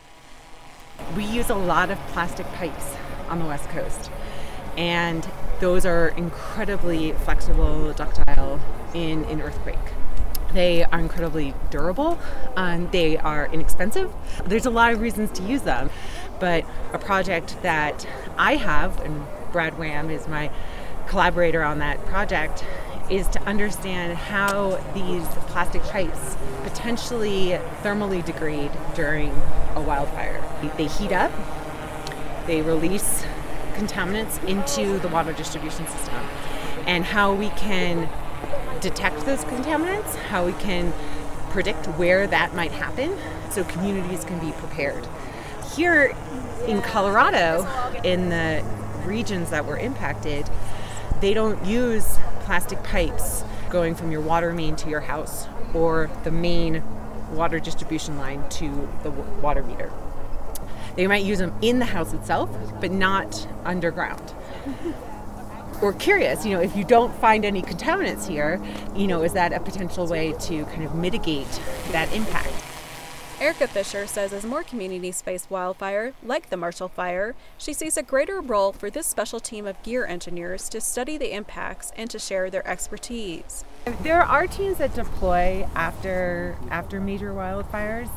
We 1.15 1.23
use 1.23 1.51
a 1.51 1.55
lot 1.55 1.91
of 1.91 1.99
plastic 2.07 2.47
pipes 2.53 2.95
on 3.29 3.37
the 3.37 3.45
West 3.45 3.69
Coast, 3.69 4.09
and 4.75 5.29
those 5.59 5.85
are 5.85 6.07
incredibly 6.07 7.11
flexible, 7.11 7.93
ductile 7.93 8.59
in 8.95 9.23
an 9.25 9.39
earthquake. 9.39 9.77
They 10.53 10.83
are 10.83 10.99
incredibly 10.99 11.53
durable 11.69 12.19
and 12.57 12.91
they 12.91 13.17
are 13.17 13.47
inexpensive. 13.47 14.11
There's 14.45 14.65
a 14.65 14.69
lot 14.69 14.93
of 14.93 15.01
reasons 15.01 15.31
to 15.39 15.43
use 15.43 15.61
them, 15.61 15.89
but 16.39 16.65
a 16.93 16.97
project 16.97 17.61
that 17.61 18.05
I 18.37 18.55
have, 18.55 18.99
and 19.01 19.25
Brad 19.51 19.77
Wham 19.77 20.09
is 20.09 20.27
my 20.27 20.51
collaborator 21.07 21.63
on 21.63 21.79
that 21.79 22.05
project, 22.05 22.65
is 23.09 23.27
to 23.27 23.41
understand 23.43 24.17
how 24.17 24.81
these 24.93 25.25
plastic 25.51 25.81
pipes 25.83 26.37
potentially 26.63 27.59
thermally 27.81 28.23
degrade 28.23 28.71
during 28.95 29.29
a 29.75 29.81
wildfire. 29.81 30.41
They 30.77 30.87
heat 30.87 31.11
up, 31.11 31.31
they 32.47 32.61
release 32.61 33.25
contaminants 33.73 34.41
into 34.47 34.99
the 34.99 35.07
water 35.07 35.33
distribution 35.33 35.87
system, 35.87 36.23
and 36.85 37.03
how 37.03 37.33
we 37.33 37.49
can 37.49 38.09
detect 38.79 39.25
those 39.25 39.43
contaminants, 39.45 40.15
how 40.15 40.45
we 40.45 40.53
can 40.53 40.93
predict 41.51 41.85
where 41.97 42.27
that 42.27 42.55
might 42.55 42.71
happen 42.71 43.17
so 43.49 43.63
communities 43.63 44.23
can 44.23 44.39
be 44.39 44.51
prepared. 44.53 45.07
Here 45.75 46.15
in 46.67 46.81
Colorado, 46.81 47.67
in 48.03 48.29
the 48.29 48.63
regions 49.05 49.49
that 49.49 49.65
were 49.65 49.77
impacted, 49.77 50.49
they 51.19 51.33
don't 51.33 51.63
use 51.65 52.17
plastic 52.41 52.81
pipes 52.83 53.43
going 53.69 53.95
from 53.95 54.11
your 54.11 54.21
water 54.21 54.53
main 54.53 54.75
to 54.77 54.89
your 54.89 55.01
house 55.01 55.47
or 55.73 56.09
the 56.23 56.31
main 56.31 56.83
water 57.31 57.59
distribution 57.59 58.17
line 58.17 58.47
to 58.49 58.89
the 59.03 59.11
water 59.11 59.63
meter. 59.63 59.91
They 60.95 61.07
might 61.07 61.23
use 61.23 61.39
them 61.39 61.53
in 61.61 61.79
the 61.79 61.85
house 61.85 62.13
itself, 62.13 62.49
but 62.81 62.91
not 62.91 63.47
underground 63.63 64.33
we're 65.81 65.93
curious, 65.93 66.45
you 66.45 66.55
know, 66.55 66.61
if 66.61 66.75
you 66.75 66.83
don't 66.83 67.13
find 67.15 67.43
any 67.43 67.61
contaminants 67.61 68.27
here, 68.27 68.61
you 68.95 69.07
know, 69.07 69.23
is 69.23 69.33
that 69.33 69.51
a 69.51 69.59
potential 69.59 70.07
way 70.07 70.33
to 70.33 70.63
kind 70.65 70.83
of 70.83 70.93
mitigate 70.93 71.47
that 71.91 72.11
impact? 72.13 72.53
Erica 73.39 73.67
Fisher 73.67 74.05
says 74.05 74.33
as 74.33 74.45
more 74.45 74.61
communities 74.61 75.23
face 75.23 75.49
wildfire, 75.49 76.13
like 76.23 76.51
the 76.51 76.57
Marshall 76.57 76.89
Fire, 76.89 77.33
she 77.57 77.73
sees 77.73 77.97
a 77.97 78.03
greater 78.03 78.39
role 78.39 78.71
for 78.71 78.91
this 78.91 79.07
special 79.07 79.39
team 79.39 79.65
of 79.65 79.81
gear 79.81 80.05
engineers 80.05 80.69
to 80.69 80.79
study 80.79 81.17
the 81.17 81.33
impacts 81.33 81.91
and 81.95 82.07
to 82.11 82.19
share 82.19 82.51
their 82.51 82.67
expertise. 82.67 83.65
There 84.03 84.21
are 84.21 84.45
teams 84.45 84.77
that 84.77 84.93
deploy 84.93 85.67
after 85.73 86.55
after 86.69 87.01
major 87.01 87.33
wildfires. 87.33 88.11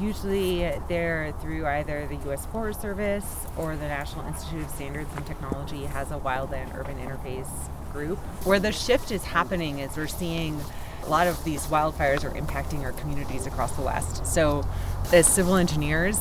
Usually 0.00 0.70
they're 0.88 1.32
through 1.40 1.66
either 1.66 2.06
the 2.06 2.16
U.S. 2.26 2.44
Forest 2.46 2.82
Service 2.82 3.46
or 3.56 3.76
the 3.76 3.88
National 3.88 4.26
Institute 4.26 4.64
of 4.64 4.70
Standards 4.70 5.08
and 5.16 5.26
Technology 5.26 5.84
has 5.84 6.10
a 6.10 6.18
wildland 6.18 6.74
urban 6.74 6.98
interface 6.98 7.48
group. 7.92 8.18
Where 8.44 8.58
the 8.58 8.72
shift 8.72 9.10
is 9.10 9.24
happening 9.24 9.78
is 9.78 9.96
we're 9.96 10.06
seeing 10.06 10.60
a 11.04 11.08
lot 11.08 11.26
of 11.26 11.42
these 11.44 11.66
wildfires 11.66 12.24
are 12.24 12.30
impacting 12.30 12.82
our 12.82 12.92
communities 12.92 13.46
across 13.46 13.74
the 13.76 13.82
West. 13.82 14.26
So, 14.26 14.68
as 15.12 15.26
civil 15.26 15.54
engineers, 15.56 16.18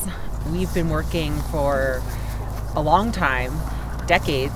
we've 0.51 0.73
been 0.73 0.89
working 0.89 1.35
for 1.51 2.01
a 2.75 2.81
long 2.81 3.11
time, 3.11 3.51
decades, 4.07 4.53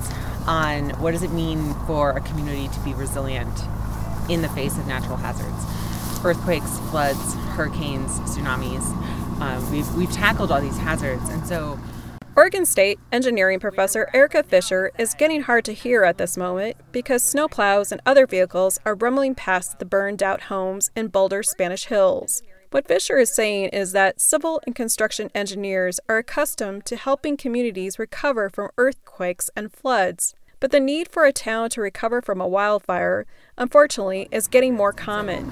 on 0.47 0.91
what 1.01 1.11
does 1.11 1.23
it 1.23 1.31
mean 1.31 1.73
for 1.85 2.11
a 2.11 2.21
community 2.21 2.67
to 2.69 2.79
be 2.81 2.93
resilient 2.93 3.59
in 4.29 4.41
the 4.41 4.49
face 4.49 4.77
of 4.77 4.87
natural 4.87 5.17
hazards 5.17 5.88
earthquakes, 6.23 6.79
floods, 6.89 7.35
hurricanes, 7.55 8.19
tsunamis. 8.21 8.83
Um, 9.41 9.71
we've, 9.71 9.91
we've 9.95 10.11
tackled 10.11 10.51
all 10.51 10.61
these 10.61 10.77
hazards. 10.77 11.27
And 11.29 11.45
so, 11.45 11.79
Oregon 12.35 12.65
State 12.65 12.99
engineering 13.11 13.59
professor 13.59 14.09
Erica 14.13 14.43
Fisher 14.43 14.91
is 14.97 15.13
getting 15.13 15.41
hard 15.41 15.65
to 15.65 15.73
hear 15.73 16.05
at 16.05 16.17
this 16.17 16.37
moment 16.37 16.77
because 16.91 17.21
snowplows 17.21 17.91
and 17.91 17.99
other 18.05 18.25
vehicles 18.25 18.79
are 18.85 18.95
rumbling 18.95 19.35
past 19.35 19.79
the 19.79 19.85
burned 19.85 20.23
out 20.23 20.43
homes 20.43 20.89
in 20.95 21.07
Boulder 21.07 21.43
Spanish 21.43 21.85
Hills. 21.85 22.41
What 22.71 22.87
Fisher 22.87 23.17
is 23.17 23.33
saying 23.35 23.69
is 23.69 23.93
that 23.93 24.21
civil 24.21 24.61
and 24.65 24.75
construction 24.75 25.31
engineers 25.33 25.99
are 26.07 26.19
accustomed 26.19 26.85
to 26.85 26.95
helping 26.95 27.35
communities 27.35 27.97
recover 27.97 28.49
from 28.49 28.69
earthquakes 28.77 29.49
and 29.55 29.73
floods. 29.73 30.35
But 30.59 30.71
the 30.71 30.79
need 30.79 31.09
for 31.09 31.25
a 31.25 31.33
town 31.33 31.71
to 31.71 31.81
recover 31.81 32.21
from 32.21 32.39
a 32.39 32.47
wildfire, 32.47 33.25
unfortunately, 33.57 34.27
is 34.31 34.47
getting 34.47 34.75
more 34.75 34.93
common. 34.93 35.51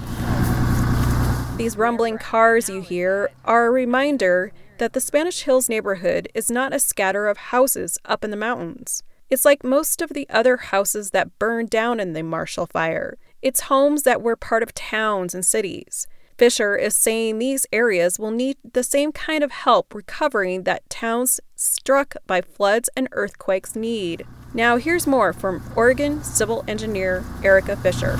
These 1.57 1.75
rumbling 1.75 2.19
cars 2.19 2.69
you 2.69 2.81
hear 2.81 3.31
are 3.43 3.65
a 3.65 3.71
reminder 3.71 4.51
that 4.77 4.93
the 4.93 5.01
Spanish 5.01 5.41
Hills 5.41 5.67
neighborhood 5.67 6.29
is 6.35 6.51
not 6.51 6.71
a 6.71 6.77
scatter 6.77 7.27
of 7.27 7.37
houses 7.37 7.97
up 8.05 8.23
in 8.23 8.29
the 8.29 8.37
mountains. 8.37 9.01
It's 9.31 9.43
like 9.43 9.63
most 9.63 9.99
of 10.03 10.09
the 10.09 10.29
other 10.29 10.57
houses 10.57 11.09
that 11.11 11.39
burned 11.39 11.71
down 11.71 11.99
in 11.99 12.13
the 12.13 12.21
Marshall 12.21 12.67
Fire. 12.67 13.17
It's 13.41 13.61
homes 13.61 14.03
that 14.03 14.21
were 14.21 14.35
part 14.35 14.61
of 14.61 14.75
towns 14.75 15.33
and 15.33 15.43
cities. 15.43 16.05
Fisher 16.37 16.75
is 16.75 16.95
saying 16.95 17.39
these 17.39 17.65
areas 17.73 18.19
will 18.19 18.29
need 18.29 18.57
the 18.73 18.83
same 18.83 19.11
kind 19.11 19.43
of 19.43 19.49
help 19.49 19.95
recovering 19.95 20.61
that 20.63 20.87
towns 20.91 21.39
struck 21.55 22.15
by 22.27 22.39
floods 22.39 22.87
and 22.95 23.07
earthquakes 23.13 23.75
need. 23.75 24.27
Now, 24.53 24.77
here's 24.77 25.07
more 25.07 25.33
from 25.33 25.63
Oregon 25.75 26.23
civil 26.23 26.63
engineer 26.67 27.25
Erica 27.43 27.75
Fisher. 27.77 28.19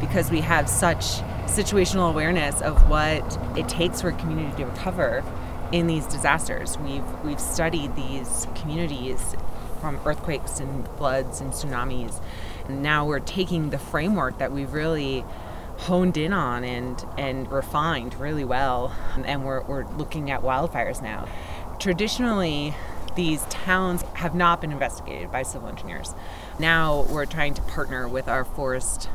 Because 0.00 0.32
we 0.32 0.40
have 0.40 0.68
such 0.68 1.22
situational 1.50 2.10
awareness 2.10 2.60
of 2.62 2.88
what 2.88 3.38
it 3.56 3.68
takes 3.68 4.00
for 4.00 4.08
a 4.08 4.12
community 4.12 4.56
to 4.56 4.66
recover 4.66 5.24
in 5.72 5.86
these 5.86 6.06
disasters. 6.06 6.78
We've 6.78 7.04
we've 7.24 7.40
studied 7.40 7.94
these 7.96 8.46
communities 8.56 9.36
from 9.80 9.98
earthquakes 10.04 10.60
and 10.60 10.86
floods 10.96 11.40
and 11.40 11.52
tsunamis. 11.52 12.20
And 12.66 12.82
now 12.82 13.06
we're 13.06 13.20
taking 13.20 13.70
the 13.70 13.78
framework 13.78 14.38
that 14.38 14.52
we've 14.52 14.72
really 14.72 15.24
honed 15.78 16.16
in 16.16 16.32
on 16.32 16.62
and 16.62 17.04
and 17.16 17.50
refined 17.50 18.14
really 18.20 18.44
well 18.44 18.94
and 19.24 19.44
we're, 19.44 19.62
we're 19.62 19.86
looking 19.96 20.30
at 20.30 20.42
wildfires 20.42 21.00
now. 21.00 21.26
Traditionally 21.78 22.74
these 23.16 23.42
towns 23.46 24.02
have 24.14 24.34
not 24.34 24.60
been 24.60 24.70
investigated 24.70 25.32
by 25.32 25.42
civil 25.42 25.68
engineers. 25.68 26.14
Now 26.58 27.06
we're 27.08 27.24
trying 27.26 27.54
to 27.54 27.62
partner 27.62 28.06
with 28.06 28.28
our 28.28 28.44
forest 28.44 29.08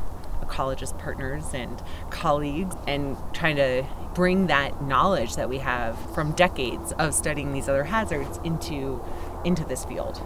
ecologist 0.46 0.98
partners 0.98 1.52
and 1.52 1.82
colleagues 2.10 2.76
and 2.86 3.16
trying 3.32 3.56
to 3.56 3.84
bring 4.14 4.46
that 4.46 4.82
knowledge 4.82 5.36
that 5.36 5.48
we 5.48 5.58
have 5.58 5.98
from 6.14 6.32
decades 6.32 6.92
of 6.92 7.14
studying 7.14 7.52
these 7.52 7.68
other 7.68 7.84
hazards 7.84 8.38
into 8.44 9.02
into 9.44 9.64
this 9.64 9.84
field. 9.84 10.22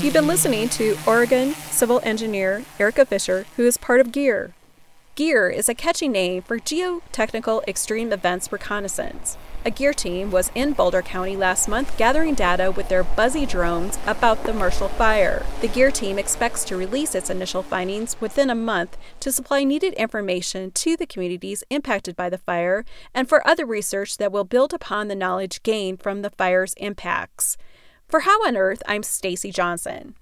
You've 0.00 0.12
been 0.12 0.26
listening 0.26 0.68
to 0.70 0.96
Oregon 1.06 1.52
civil 1.52 2.00
engineer 2.02 2.64
Erica 2.78 3.06
Fisher, 3.06 3.46
who 3.56 3.64
is 3.64 3.76
part 3.76 4.00
of 4.00 4.12
GEER. 4.12 4.52
GEER 5.14 5.48
is 5.48 5.68
a 5.68 5.74
catchy 5.74 6.08
name 6.08 6.42
for 6.42 6.58
Geotechnical 6.58 7.66
Extreme 7.66 8.12
Events 8.12 8.52
Reconnaissance. 8.52 9.38
A 9.66 9.70
GEER 9.72 9.94
team 9.94 10.30
was 10.30 10.52
in 10.54 10.74
Boulder 10.74 11.02
County 11.02 11.36
last 11.36 11.66
month 11.66 11.98
gathering 11.98 12.34
data 12.34 12.70
with 12.70 12.88
their 12.88 13.02
buzzy 13.02 13.44
drones 13.44 13.98
about 14.06 14.44
the 14.44 14.52
Marshall 14.52 14.90
Fire. 14.90 15.44
The 15.60 15.66
GEER 15.66 15.90
team 15.90 16.20
expects 16.20 16.62
to 16.66 16.76
release 16.76 17.16
its 17.16 17.30
initial 17.30 17.64
findings 17.64 18.14
within 18.20 18.48
a 18.48 18.54
month 18.54 18.96
to 19.18 19.32
supply 19.32 19.64
needed 19.64 19.94
information 19.94 20.70
to 20.70 20.96
the 20.96 21.04
communities 21.04 21.64
impacted 21.68 22.14
by 22.14 22.30
the 22.30 22.38
fire 22.38 22.84
and 23.12 23.28
for 23.28 23.44
other 23.44 23.66
research 23.66 24.18
that 24.18 24.30
will 24.30 24.44
build 24.44 24.72
upon 24.72 25.08
the 25.08 25.16
knowledge 25.16 25.60
gained 25.64 26.00
from 26.00 26.22
the 26.22 26.30
fire's 26.30 26.74
impacts. 26.74 27.56
For 28.06 28.20
How 28.20 28.46
on 28.46 28.56
Earth, 28.56 28.84
I'm 28.86 29.02
Stacie 29.02 29.52
Johnson. 29.52 30.14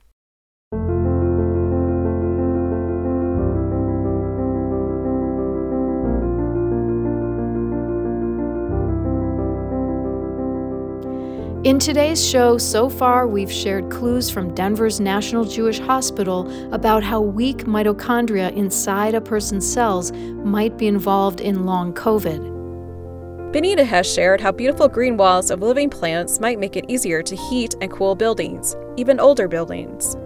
In 11.64 11.78
today's 11.78 12.22
show, 12.22 12.58
so 12.58 12.90
far 12.90 13.26
we've 13.26 13.50
shared 13.50 13.90
clues 13.90 14.28
from 14.28 14.54
Denver's 14.54 15.00
National 15.00 15.46
Jewish 15.46 15.78
Hospital 15.78 16.74
about 16.74 17.02
how 17.02 17.22
weak 17.22 17.64
mitochondria 17.64 18.54
inside 18.54 19.14
a 19.14 19.20
person's 19.22 19.66
cells 19.66 20.12
might 20.12 20.76
be 20.76 20.86
involved 20.86 21.40
in 21.40 21.64
long 21.64 21.94
COVID. 21.94 23.50
Benita 23.50 23.82
has 23.82 24.06
shared 24.06 24.42
how 24.42 24.52
beautiful 24.52 24.88
green 24.88 25.16
walls 25.16 25.50
of 25.50 25.62
living 25.62 25.88
plants 25.88 26.38
might 26.38 26.58
make 26.58 26.76
it 26.76 26.84
easier 26.86 27.22
to 27.22 27.34
heat 27.34 27.74
and 27.80 27.90
cool 27.90 28.14
buildings, 28.14 28.76
even 28.98 29.18
older 29.18 29.48
buildings. 29.48 30.18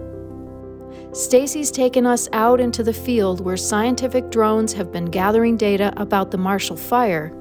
Stacie's 1.13 1.71
taken 1.71 2.05
us 2.05 2.27
out 2.33 2.59
into 2.59 2.83
the 2.83 2.91
field 2.91 3.39
where 3.39 3.55
scientific 3.55 4.29
drones 4.29 4.73
have 4.73 4.91
been 4.91 5.05
gathering 5.05 5.55
data 5.55 5.93
about 5.95 6.31
the 6.31 6.37
Marshall 6.37 6.75
Fire. 6.75 7.33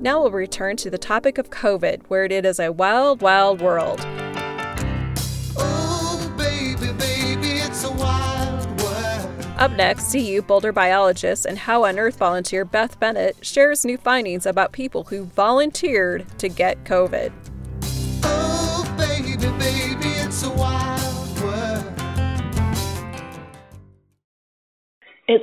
Now 0.00 0.20
we'll 0.20 0.30
return 0.30 0.76
to 0.76 0.90
the 0.90 0.98
topic 0.98 1.38
of 1.38 1.50
COVID, 1.50 2.02
where 2.06 2.24
it 2.24 2.46
is 2.46 2.60
a 2.60 2.70
wild, 2.70 3.20
wild 3.20 3.60
world. 3.60 4.00
Up 9.58 9.72
next, 9.72 10.12
CU 10.12 10.40
Boulder 10.42 10.70
biologist 10.70 11.44
and 11.44 11.58
How 11.58 11.84
on 11.84 11.98
Earth 11.98 12.16
volunteer 12.16 12.64
Beth 12.64 13.00
Bennett 13.00 13.44
shares 13.44 13.84
new 13.84 13.96
findings 13.96 14.46
about 14.46 14.70
people 14.70 15.02
who 15.02 15.24
volunteered 15.24 16.24
to 16.38 16.48
get 16.48 16.84
COVID. 16.84 17.32
Oh, 18.22 18.94
baby, 18.96 19.36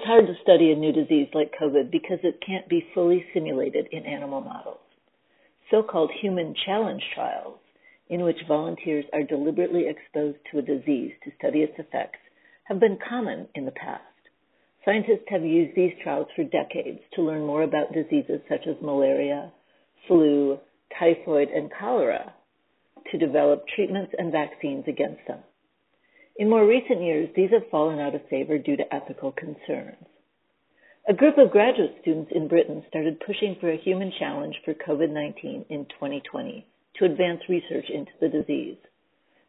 hard 0.03 0.25
to 0.25 0.33
study 0.41 0.71
a 0.71 0.75
new 0.75 0.91
disease 0.91 1.27
like 1.35 1.53
COVID 1.61 1.91
because 1.91 2.17
it 2.23 2.41
can't 2.43 2.67
be 2.67 2.87
fully 2.95 3.23
simulated 3.35 3.87
in 3.91 4.03
animal 4.03 4.41
models. 4.41 4.79
So 5.69 5.83
called 5.83 6.09
human 6.19 6.55
challenge 6.65 7.03
trials, 7.13 7.59
in 8.09 8.23
which 8.23 8.47
volunteers 8.47 9.05
are 9.13 9.21
deliberately 9.21 9.85
exposed 9.87 10.39
to 10.49 10.57
a 10.57 10.63
disease 10.63 11.11
to 11.23 11.31
study 11.37 11.59
its 11.59 11.77
effects, 11.77 12.17
have 12.63 12.79
been 12.79 12.97
common 13.07 13.47
in 13.53 13.65
the 13.65 13.71
past. 13.71 14.01
Scientists 14.85 15.29
have 15.29 15.43
used 15.43 15.75
these 15.75 15.93
trials 16.01 16.27
for 16.35 16.45
decades 16.45 17.01
to 17.13 17.21
learn 17.21 17.45
more 17.45 17.61
about 17.61 17.93
diseases 17.93 18.41
such 18.49 18.65
as 18.67 18.81
malaria, 18.81 19.51
flu, 20.07 20.57
typhoid, 20.97 21.49
and 21.49 21.71
cholera 21.79 22.33
to 23.11 23.19
develop 23.19 23.63
treatments 23.75 24.13
and 24.17 24.31
vaccines 24.31 24.85
against 24.87 25.21
them. 25.27 25.41
In 26.37 26.49
more 26.49 26.67
recent 26.67 27.01
years, 27.01 27.29
these 27.33 27.51
have 27.51 27.69
fallen 27.69 27.99
out 27.99 28.13
of 28.13 28.27
favor 28.27 28.57
due 28.57 28.75
to 28.75 28.93
ethical 28.93 29.31
concerns. 29.31 30.05
A 31.07 31.13
group 31.13 31.37
of 31.37 31.51
graduate 31.51 31.95
students 32.01 32.31
in 32.35 32.49
Britain 32.49 32.83
started 32.89 33.21
pushing 33.21 33.55
for 33.55 33.71
a 33.71 33.77
human 33.77 34.11
challenge 34.19 34.59
for 34.65 34.73
COVID-19 34.73 35.65
in 35.69 35.85
2020 35.85 36.65
to 36.95 37.05
advance 37.05 37.39
research 37.47 37.89
into 37.89 38.11
the 38.19 38.27
disease. 38.27 38.75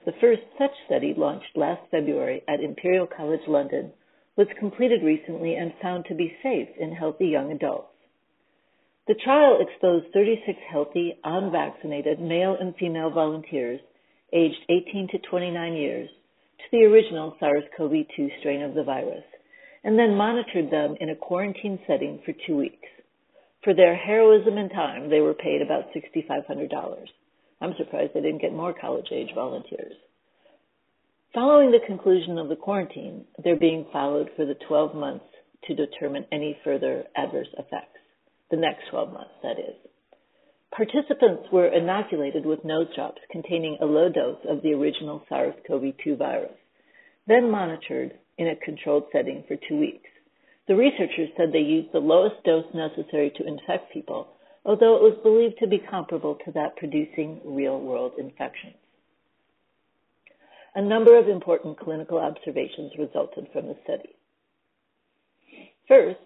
The 0.05 0.13
first 0.21 0.43
such 0.57 0.71
study, 0.87 1.13
launched 1.17 1.57
last 1.57 1.83
February 1.91 2.45
at 2.47 2.61
Imperial 2.61 3.09
College 3.09 3.49
London, 3.49 3.91
was 4.37 4.47
completed 4.61 5.03
recently 5.03 5.57
and 5.57 5.75
found 5.83 6.05
to 6.05 6.15
be 6.15 6.37
safe 6.41 6.69
in 6.79 6.93
healthy 6.93 7.27
young 7.27 7.51
adults. 7.51 7.97
The 9.09 9.15
trial 9.15 9.59
exposed 9.61 10.13
36 10.13 10.57
healthy, 10.71 11.19
unvaccinated 11.25 12.21
male 12.21 12.57
and 12.61 12.77
female 12.77 13.11
volunteers 13.11 13.81
aged 14.33 14.65
18 14.69 15.09
to 15.09 15.19
29 15.19 15.73
years 15.73 16.09
to 16.67 16.77
the 16.77 16.85
original 16.85 17.37
SARS-CoV-2 17.41 18.39
strain 18.41 18.63
of 18.63 18.75
the 18.75 18.83
virus 18.83 19.25
and 19.85 19.97
then 19.97 20.17
monitored 20.17 20.71
them 20.71 20.97
in 21.01 21.11
a 21.11 21.17
quarantine 21.17 21.79
setting 21.87 22.21
for 22.25 22.33
two 22.47 22.57
weeks. 22.57 22.89
For 23.63 23.73
their 23.73 23.95
heroism 23.95 24.59
and 24.59 24.71
time, 24.71 25.09
they 25.09 25.21
were 25.21 25.35
paid 25.35 25.63
about 25.63 25.93
$6,500. 25.95 27.07
I'm 27.61 27.75
surprised 27.79 28.13
they 28.13 28.21
didn't 28.21 28.43
get 28.43 28.53
more 28.53 28.75
college 28.79 29.07
age 29.13 29.31
volunteers. 29.35 29.95
Following 31.35 31.71
the 31.71 31.87
conclusion 31.87 32.39
of 32.39 32.49
the 32.49 32.57
quarantine, 32.57 33.25
they're 33.43 33.57
being 33.57 33.87
followed 33.93 34.31
for 34.37 34.45
the 34.45 34.57
12 34.67 34.95
months 34.95 35.25
to 35.65 35.75
determine 35.75 36.27
any 36.33 36.59
further 36.65 37.05
adverse 37.17 37.49
effects. 37.53 37.99
The 38.51 38.57
next 38.57 38.89
12 38.91 39.13
months, 39.13 39.35
that 39.43 39.59
is. 39.59 39.77
Participants 40.77 41.45
were 41.51 41.69
inoculated 41.69 42.45
with 42.45 42.65
nose 42.65 42.89
drops 42.95 43.21
containing 43.31 43.79
a 43.81 43.87
low 43.87 44.09
dose 44.11 44.39
of 44.49 44.63
the 44.63 44.75
original 44.75 45.25
SARS-CoV-2 45.29 46.19
virus, 46.19 46.53
then 47.27 47.51
monitored 47.51 48.13
in 48.37 48.49
a 48.49 48.57
controlled 48.57 49.05
setting 49.11 49.43
for 49.49 49.57
two 49.69 49.79
weeks. 49.79 50.11
The 50.69 50.77
researchers 50.77 51.31
said 51.37 51.53
they 51.53 51.61
used 51.61 51.93
the 51.93 51.99
lowest 51.99 52.45
dose 52.45 52.67
necessary 52.75 53.33
to 53.37 53.47
infect 53.47 53.93
people 53.93 54.29
although 54.67 54.97
it 54.97 55.03
was 55.03 55.17
believed 55.23 55.55
to 55.61 55.69
be 55.69 55.79
comparable 55.89 56.37
to 56.45 56.51
that 56.53 56.77
producing 56.77 57.41
real-world 57.45 58.13
infections. 58.19 58.75
A 60.75 60.83
number 60.83 61.17
of 61.17 61.29
important 61.29 61.79
clinical 61.79 62.19
observations 62.19 62.93
resulted 62.99 63.47
from 63.53 63.69
the 63.69 63.77
study. 63.85 64.11
First, 65.89 66.19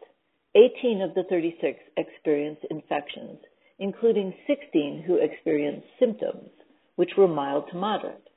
18 0.56 1.02
of 1.02 1.14
the 1.14 1.24
36 1.28 1.78
experienced 1.98 2.64
infections, 2.70 3.38
including 3.80 4.32
16 4.46 5.04
who 5.06 5.16
experienced 5.16 5.86
symptoms, 5.98 6.50
which 6.94 7.16
were 7.16 7.26
mild 7.26 7.64
to 7.70 7.76
moderate. 7.76 8.28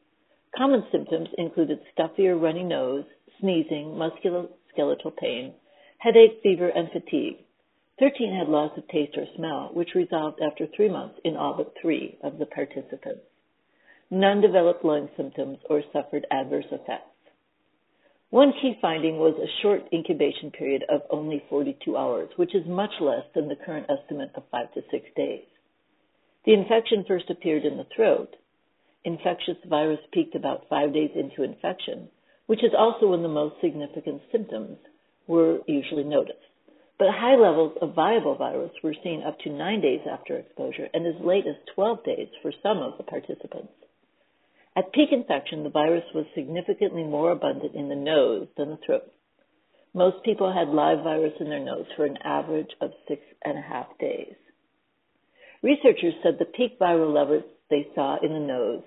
Common 0.57 0.83
symptoms 0.91 1.29
included 1.37 1.79
stuffy 1.91 2.27
or 2.27 2.37
runny 2.37 2.63
nose, 2.63 3.05
sneezing, 3.39 3.95
musculoskeletal 3.95 5.15
pain, 5.17 5.53
headache, 5.99 6.39
fever, 6.41 6.69
and 6.69 6.89
fatigue, 6.91 7.37
13 7.99 8.35
had 8.35 8.49
loss 8.49 8.75
of 8.75 8.87
taste 8.87 9.15
or 9.17 9.25
smell, 9.35 9.69
which 9.73 9.93
resolved 9.93 10.39
after 10.41 10.65
three 10.75 10.89
months 10.89 11.19
in 11.23 11.35
all 11.35 11.53
but 11.55 11.73
three 11.79 12.17
of 12.23 12.39
the 12.39 12.45
participants. 12.47 13.21
None 14.09 14.41
developed 14.41 14.83
lung 14.83 15.09
symptoms 15.15 15.59
or 15.69 15.83
suffered 15.93 16.25
adverse 16.31 16.65
effects. 16.71 17.12
One 18.33 18.51
key 18.59 18.73
finding 18.81 19.19
was 19.19 19.37
a 19.37 19.61
short 19.61 19.83
incubation 19.93 20.49
period 20.49 20.83
of 20.89 21.03
only 21.11 21.43
42 21.51 21.95
hours, 21.95 22.29
which 22.35 22.55
is 22.55 22.65
much 22.65 22.89
less 22.99 23.21
than 23.35 23.47
the 23.47 23.55
current 23.55 23.85
estimate 23.91 24.31
of 24.33 24.41
five 24.49 24.73
to 24.73 24.81
six 24.89 25.05
days. 25.15 25.45
The 26.43 26.55
infection 26.55 27.05
first 27.07 27.29
appeared 27.29 27.63
in 27.63 27.77
the 27.77 27.85
throat. 27.95 28.35
Infectious 29.05 29.57
virus 29.69 29.99
peaked 30.11 30.33
about 30.33 30.67
five 30.67 30.95
days 30.95 31.11
into 31.13 31.43
infection, 31.43 32.09
which 32.47 32.63
is 32.63 32.73
also 32.75 33.05
when 33.09 33.21
the 33.21 33.29
most 33.29 33.61
significant 33.61 34.23
symptoms 34.31 34.79
were 35.27 35.59
usually 35.67 36.03
noticed. 36.03 36.39
But 36.97 37.09
high 37.11 37.35
levels 37.35 37.77
of 37.83 37.93
viable 37.93 38.33
virus 38.33 38.71
were 38.81 38.95
seen 39.03 39.21
up 39.21 39.37
to 39.41 39.51
nine 39.51 39.79
days 39.79 40.01
after 40.11 40.37
exposure 40.37 40.89
and 40.91 41.05
as 41.05 41.21
late 41.23 41.45
as 41.45 41.55
12 41.75 42.03
days 42.03 42.29
for 42.41 42.51
some 42.63 42.79
of 42.79 42.97
the 42.97 43.03
participants. 43.03 43.73
At 44.75 44.91
peak 44.91 45.09
infection, 45.11 45.63
the 45.63 45.69
virus 45.69 46.05
was 46.15 46.25
significantly 46.33 47.03
more 47.03 47.31
abundant 47.31 47.75
in 47.75 47.89
the 47.89 47.95
nose 47.95 48.47
than 48.57 48.71
the 48.71 48.77
throat. 48.77 49.11
Most 49.93 50.23
people 50.25 50.51
had 50.51 50.69
live 50.69 51.03
virus 51.03 51.33
in 51.39 51.49
their 51.49 51.59
nose 51.59 51.85
for 51.95 52.05
an 52.05 52.17
average 52.23 52.71
of 52.81 52.91
six 53.07 53.21
and 53.45 53.57
a 53.57 53.61
half 53.61 53.95
days. 53.99 54.33
Researchers 55.61 56.15
said 56.23 56.39
the 56.39 56.45
peak 56.45 56.79
viral 56.79 57.13
levels 57.13 57.43
they 57.69 57.87
saw 57.93 58.17
in 58.23 58.33
the 58.33 58.39
nose 58.39 58.81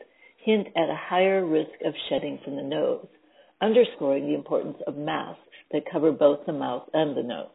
hint 0.44 0.66
at 0.76 0.90
a 0.90 0.96
higher 0.96 1.44
risk 1.44 1.80
of 1.84 1.94
shedding 2.08 2.38
from 2.44 2.56
the 2.56 2.62
nose, 2.62 3.06
underscoring 3.60 4.26
the 4.26 4.34
importance 4.34 4.78
of 4.86 4.96
masks 4.96 5.40
that 5.70 5.90
cover 5.90 6.10
both 6.10 6.44
the 6.46 6.52
mouth 6.52 6.88
and 6.94 7.16
the 7.16 7.22
nose. 7.22 7.50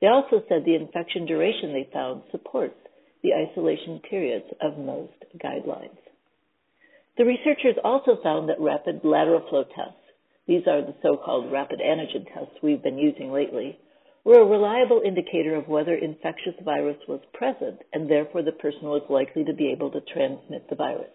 They 0.00 0.08
also 0.08 0.42
said 0.48 0.64
the 0.64 0.74
infection 0.74 1.26
duration 1.26 1.72
they 1.72 1.88
found 1.92 2.22
supports 2.32 2.74
the 3.22 3.34
isolation 3.34 4.00
periods 4.10 4.46
of 4.60 4.78
most 4.78 5.14
guidelines. 5.38 6.01
The 7.16 7.24
researchers 7.26 7.76
also 7.84 8.16
found 8.22 8.48
that 8.48 8.60
rapid 8.60 9.04
lateral 9.04 9.46
flow 9.48 9.64
tests, 9.64 10.00
these 10.46 10.66
are 10.66 10.80
the 10.80 10.94
so-called 11.02 11.52
rapid 11.52 11.80
antigen 11.80 12.26
tests 12.32 12.62
we've 12.62 12.82
been 12.82 12.96
using 12.96 13.30
lately, 13.30 13.78
were 14.24 14.40
a 14.40 14.46
reliable 14.46 15.02
indicator 15.04 15.54
of 15.54 15.68
whether 15.68 15.94
infectious 15.94 16.54
virus 16.64 16.96
was 17.06 17.20
present 17.34 17.80
and 17.92 18.08
therefore 18.08 18.42
the 18.42 18.52
person 18.52 18.84
was 18.84 19.02
likely 19.10 19.44
to 19.44 19.52
be 19.52 19.70
able 19.70 19.90
to 19.90 20.00
transmit 20.00 20.68
the 20.70 20.76
virus. 20.76 21.10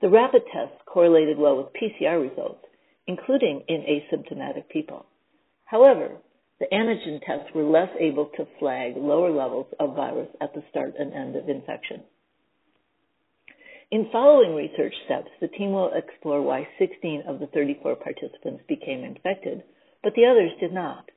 The 0.00 0.08
rapid 0.08 0.42
tests 0.52 0.82
correlated 0.86 1.38
well 1.38 1.56
with 1.56 1.72
PCR 1.74 2.20
results, 2.20 2.64
including 3.06 3.62
in 3.68 3.82
asymptomatic 3.82 4.68
people. 4.68 5.06
However, 5.64 6.16
the 6.58 6.66
antigen 6.72 7.20
tests 7.24 7.54
were 7.54 7.62
less 7.62 7.90
able 8.00 8.26
to 8.36 8.46
flag 8.58 8.96
lower 8.96 9.30
levels 9.30 9.66
of 9.78 9.94
virus 9.94 10.28
at 10.40 10.54
the 10.54 10.64
start 10.70 10.94
and 10.98 11.12
end 11.12 11.36
of 11.36 11.48
infection. 11.48 12.02
In 13.90 14.10
following 14.12 14.54
research 14.54 14.92
steps, 15.06 15.30
the 15.40 15.48
team 15.48 15.72
will 15.72 15.90
explore 15.94 16.42
why 16.42 16.68
16 16.78 17.22
of 17.26 17.40
the 17.40 17.46
34 17.46 17.96
participants 17.96 18.62
became 18.68 19.02
infected, 19.02 19.62
but 20.02 20.12
the 20.14 20.26
others 20.26 20.52
did 20.60 20.74
not. 20.74 21.10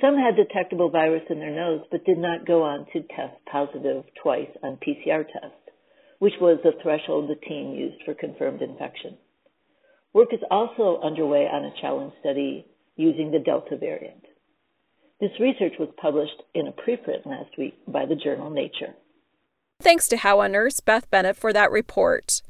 Some 0.00 0.16
had 0.16 0.34
detectable 0.34 0.90
virus 0.90 1.22
in 1.30 1.38
their 1.38 1.54
nose, 1.54 1.82
but 1.92 2.04
did 2.04 2.18
not 2.18 2.44
go 2.44 2.64
on 2.64 2.86
to 2.92 3.02
test 3.02 3.36
positive 3.46 4.02
twice 4.20 4.50
on 4.64 4.78
PCR 4.78 5.24
tests, 5.24 5.70
which 6.18 6.34
was 6.40 6.58
the 6.64 6.72
threshold 6.82 7.30
the 7.30 7.36
team 7.46 7.72
used 7.72 8.02
for 8.02 8.14
confirmed 8.14 8.62
infection. 8.62 9.16
Work 10.12 10.34
is 10.34 10.42
also 10.50 11.00
underway 11.04 11.46
on 11.46 11.64
a 11.64 11.80
challenge 11.80 12.14
study 12.18 12.66
using 12.96 13.30
the 13.30 13.38
Delta 13.38 13.76
variant. 13.76 14.26
This 15.20 15.38
research 15.38 15.74
was 15.78 15.94
published 16.02 16.42
in 16.52 16.66
a 16.66 16.72
preprint 16.72 17.24
last 17.26 17.56
week 17.56 17.74
by 17.86 18.06
the 18.06 18.16
journal 18.16 18.50
Nature. 18.50 18.96
Thanks 19.82 20.06
to 20.08 20.16
How 20.16 20.38
on 20.38 20.54
Earth's 20.54 20.78
Beth 20.78 21.10
Bennett 21.10 21.36
for 21.36 21.52
that 21.52 21.72
report. 21.72 22.40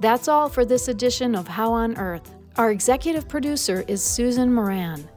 That's 0.00 0.26
all 0.26 0.48
for 0.48 0.64
this 0.64 0.88
edition 0.88 1.36
of 1.36 1.46
How 1.46 1.72
on 1.72 1.96
Earth. 1.96 2.34
Our 2.56 2.72
executive 2.72 3.28
producer 3.28 3.84
is 3.86 4.02
Susan 4.02 4.52
Moran. 4.52 5.08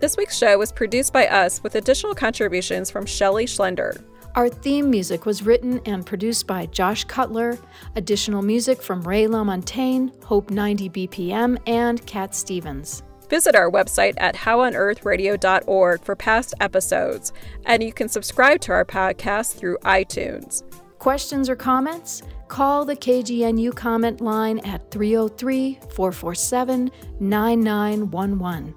This 0.00 0.16
week's 0.16 0.36
show 0.36 0.58
was 0.58 0.72
produced 0.72 1.12
by 1.12 1.28
us 1.28 1.62
with 1.62 1.76
additional 1.76 2.16
contributions 2.16 2.90
from 2.90 3.06
Shelley 3.06 3.46
Schlender. 3.46 4.02
Our 4.38 4.48
theme 4.48 4.88
music 4.88 5.26
was 5.26 5.42
written 5.42 5.80
and 5.84 6.06
produced 6.06 6.46
by 6.46 6.66
Josh 6.66 7.02
Cutler, 7.02 7.58
additional 7.96 8.40
music 8.40 8.80
from 8.80 9.02
Ray 9.02 9.26
LaMontagne, 9.26 10.12
Hope 10.22 10.52
90 10.52 10.90
BPM, 10.90 11.58
and 11.66 12.06
Cat 12.06 12.36
Stevens. 12.36 13.02
Visit 13.28 13.56
our 13.56 13.68
website 13.68 14.14
at 14.18 14.36
howonearthradio.org 14.36 16.04
for 16.04 16.14
past 16.14 16.54
episodes, 16.60 17.32
and 17.66 17.82
you 17.82 17.92
can 17.92 18.08
subscribe 18.08 18.60
to 18.60 18.70
our 18.70 18.84
podcast 18.84 19.56
through 19.56 19.76
iTunes. 19.78 20.62
Questions 21.00 21.50
or 21.50 21.56
comments? 21.56 22.22
Call 22.46 22.84
the 22.84 22.94
KGNU 22.94 23.74
comment 23.74 24.20
line 24.20 24.60
at 24.60 24.88
303 24.92 25.80
447 25.96 26.92
9911. 27.18 28.72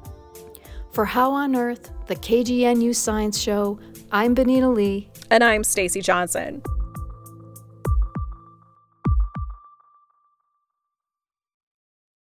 For 0.91 1.05
How 1.05 1.31
on 1.31 1.55
Earth, 1.55 1.91
the 2.07 2.15
KGNU 2.15 2.95
Science 2.95 3.37
Show, 3.37 3.79
I'm 4.11 4.33
Benita 4.33 4.67
Lee. 4.67 5.10
And 5.31 5.45
I'm 5.45 5.63
Stacie 5.63 6.03
Johnson. 6.03 6.61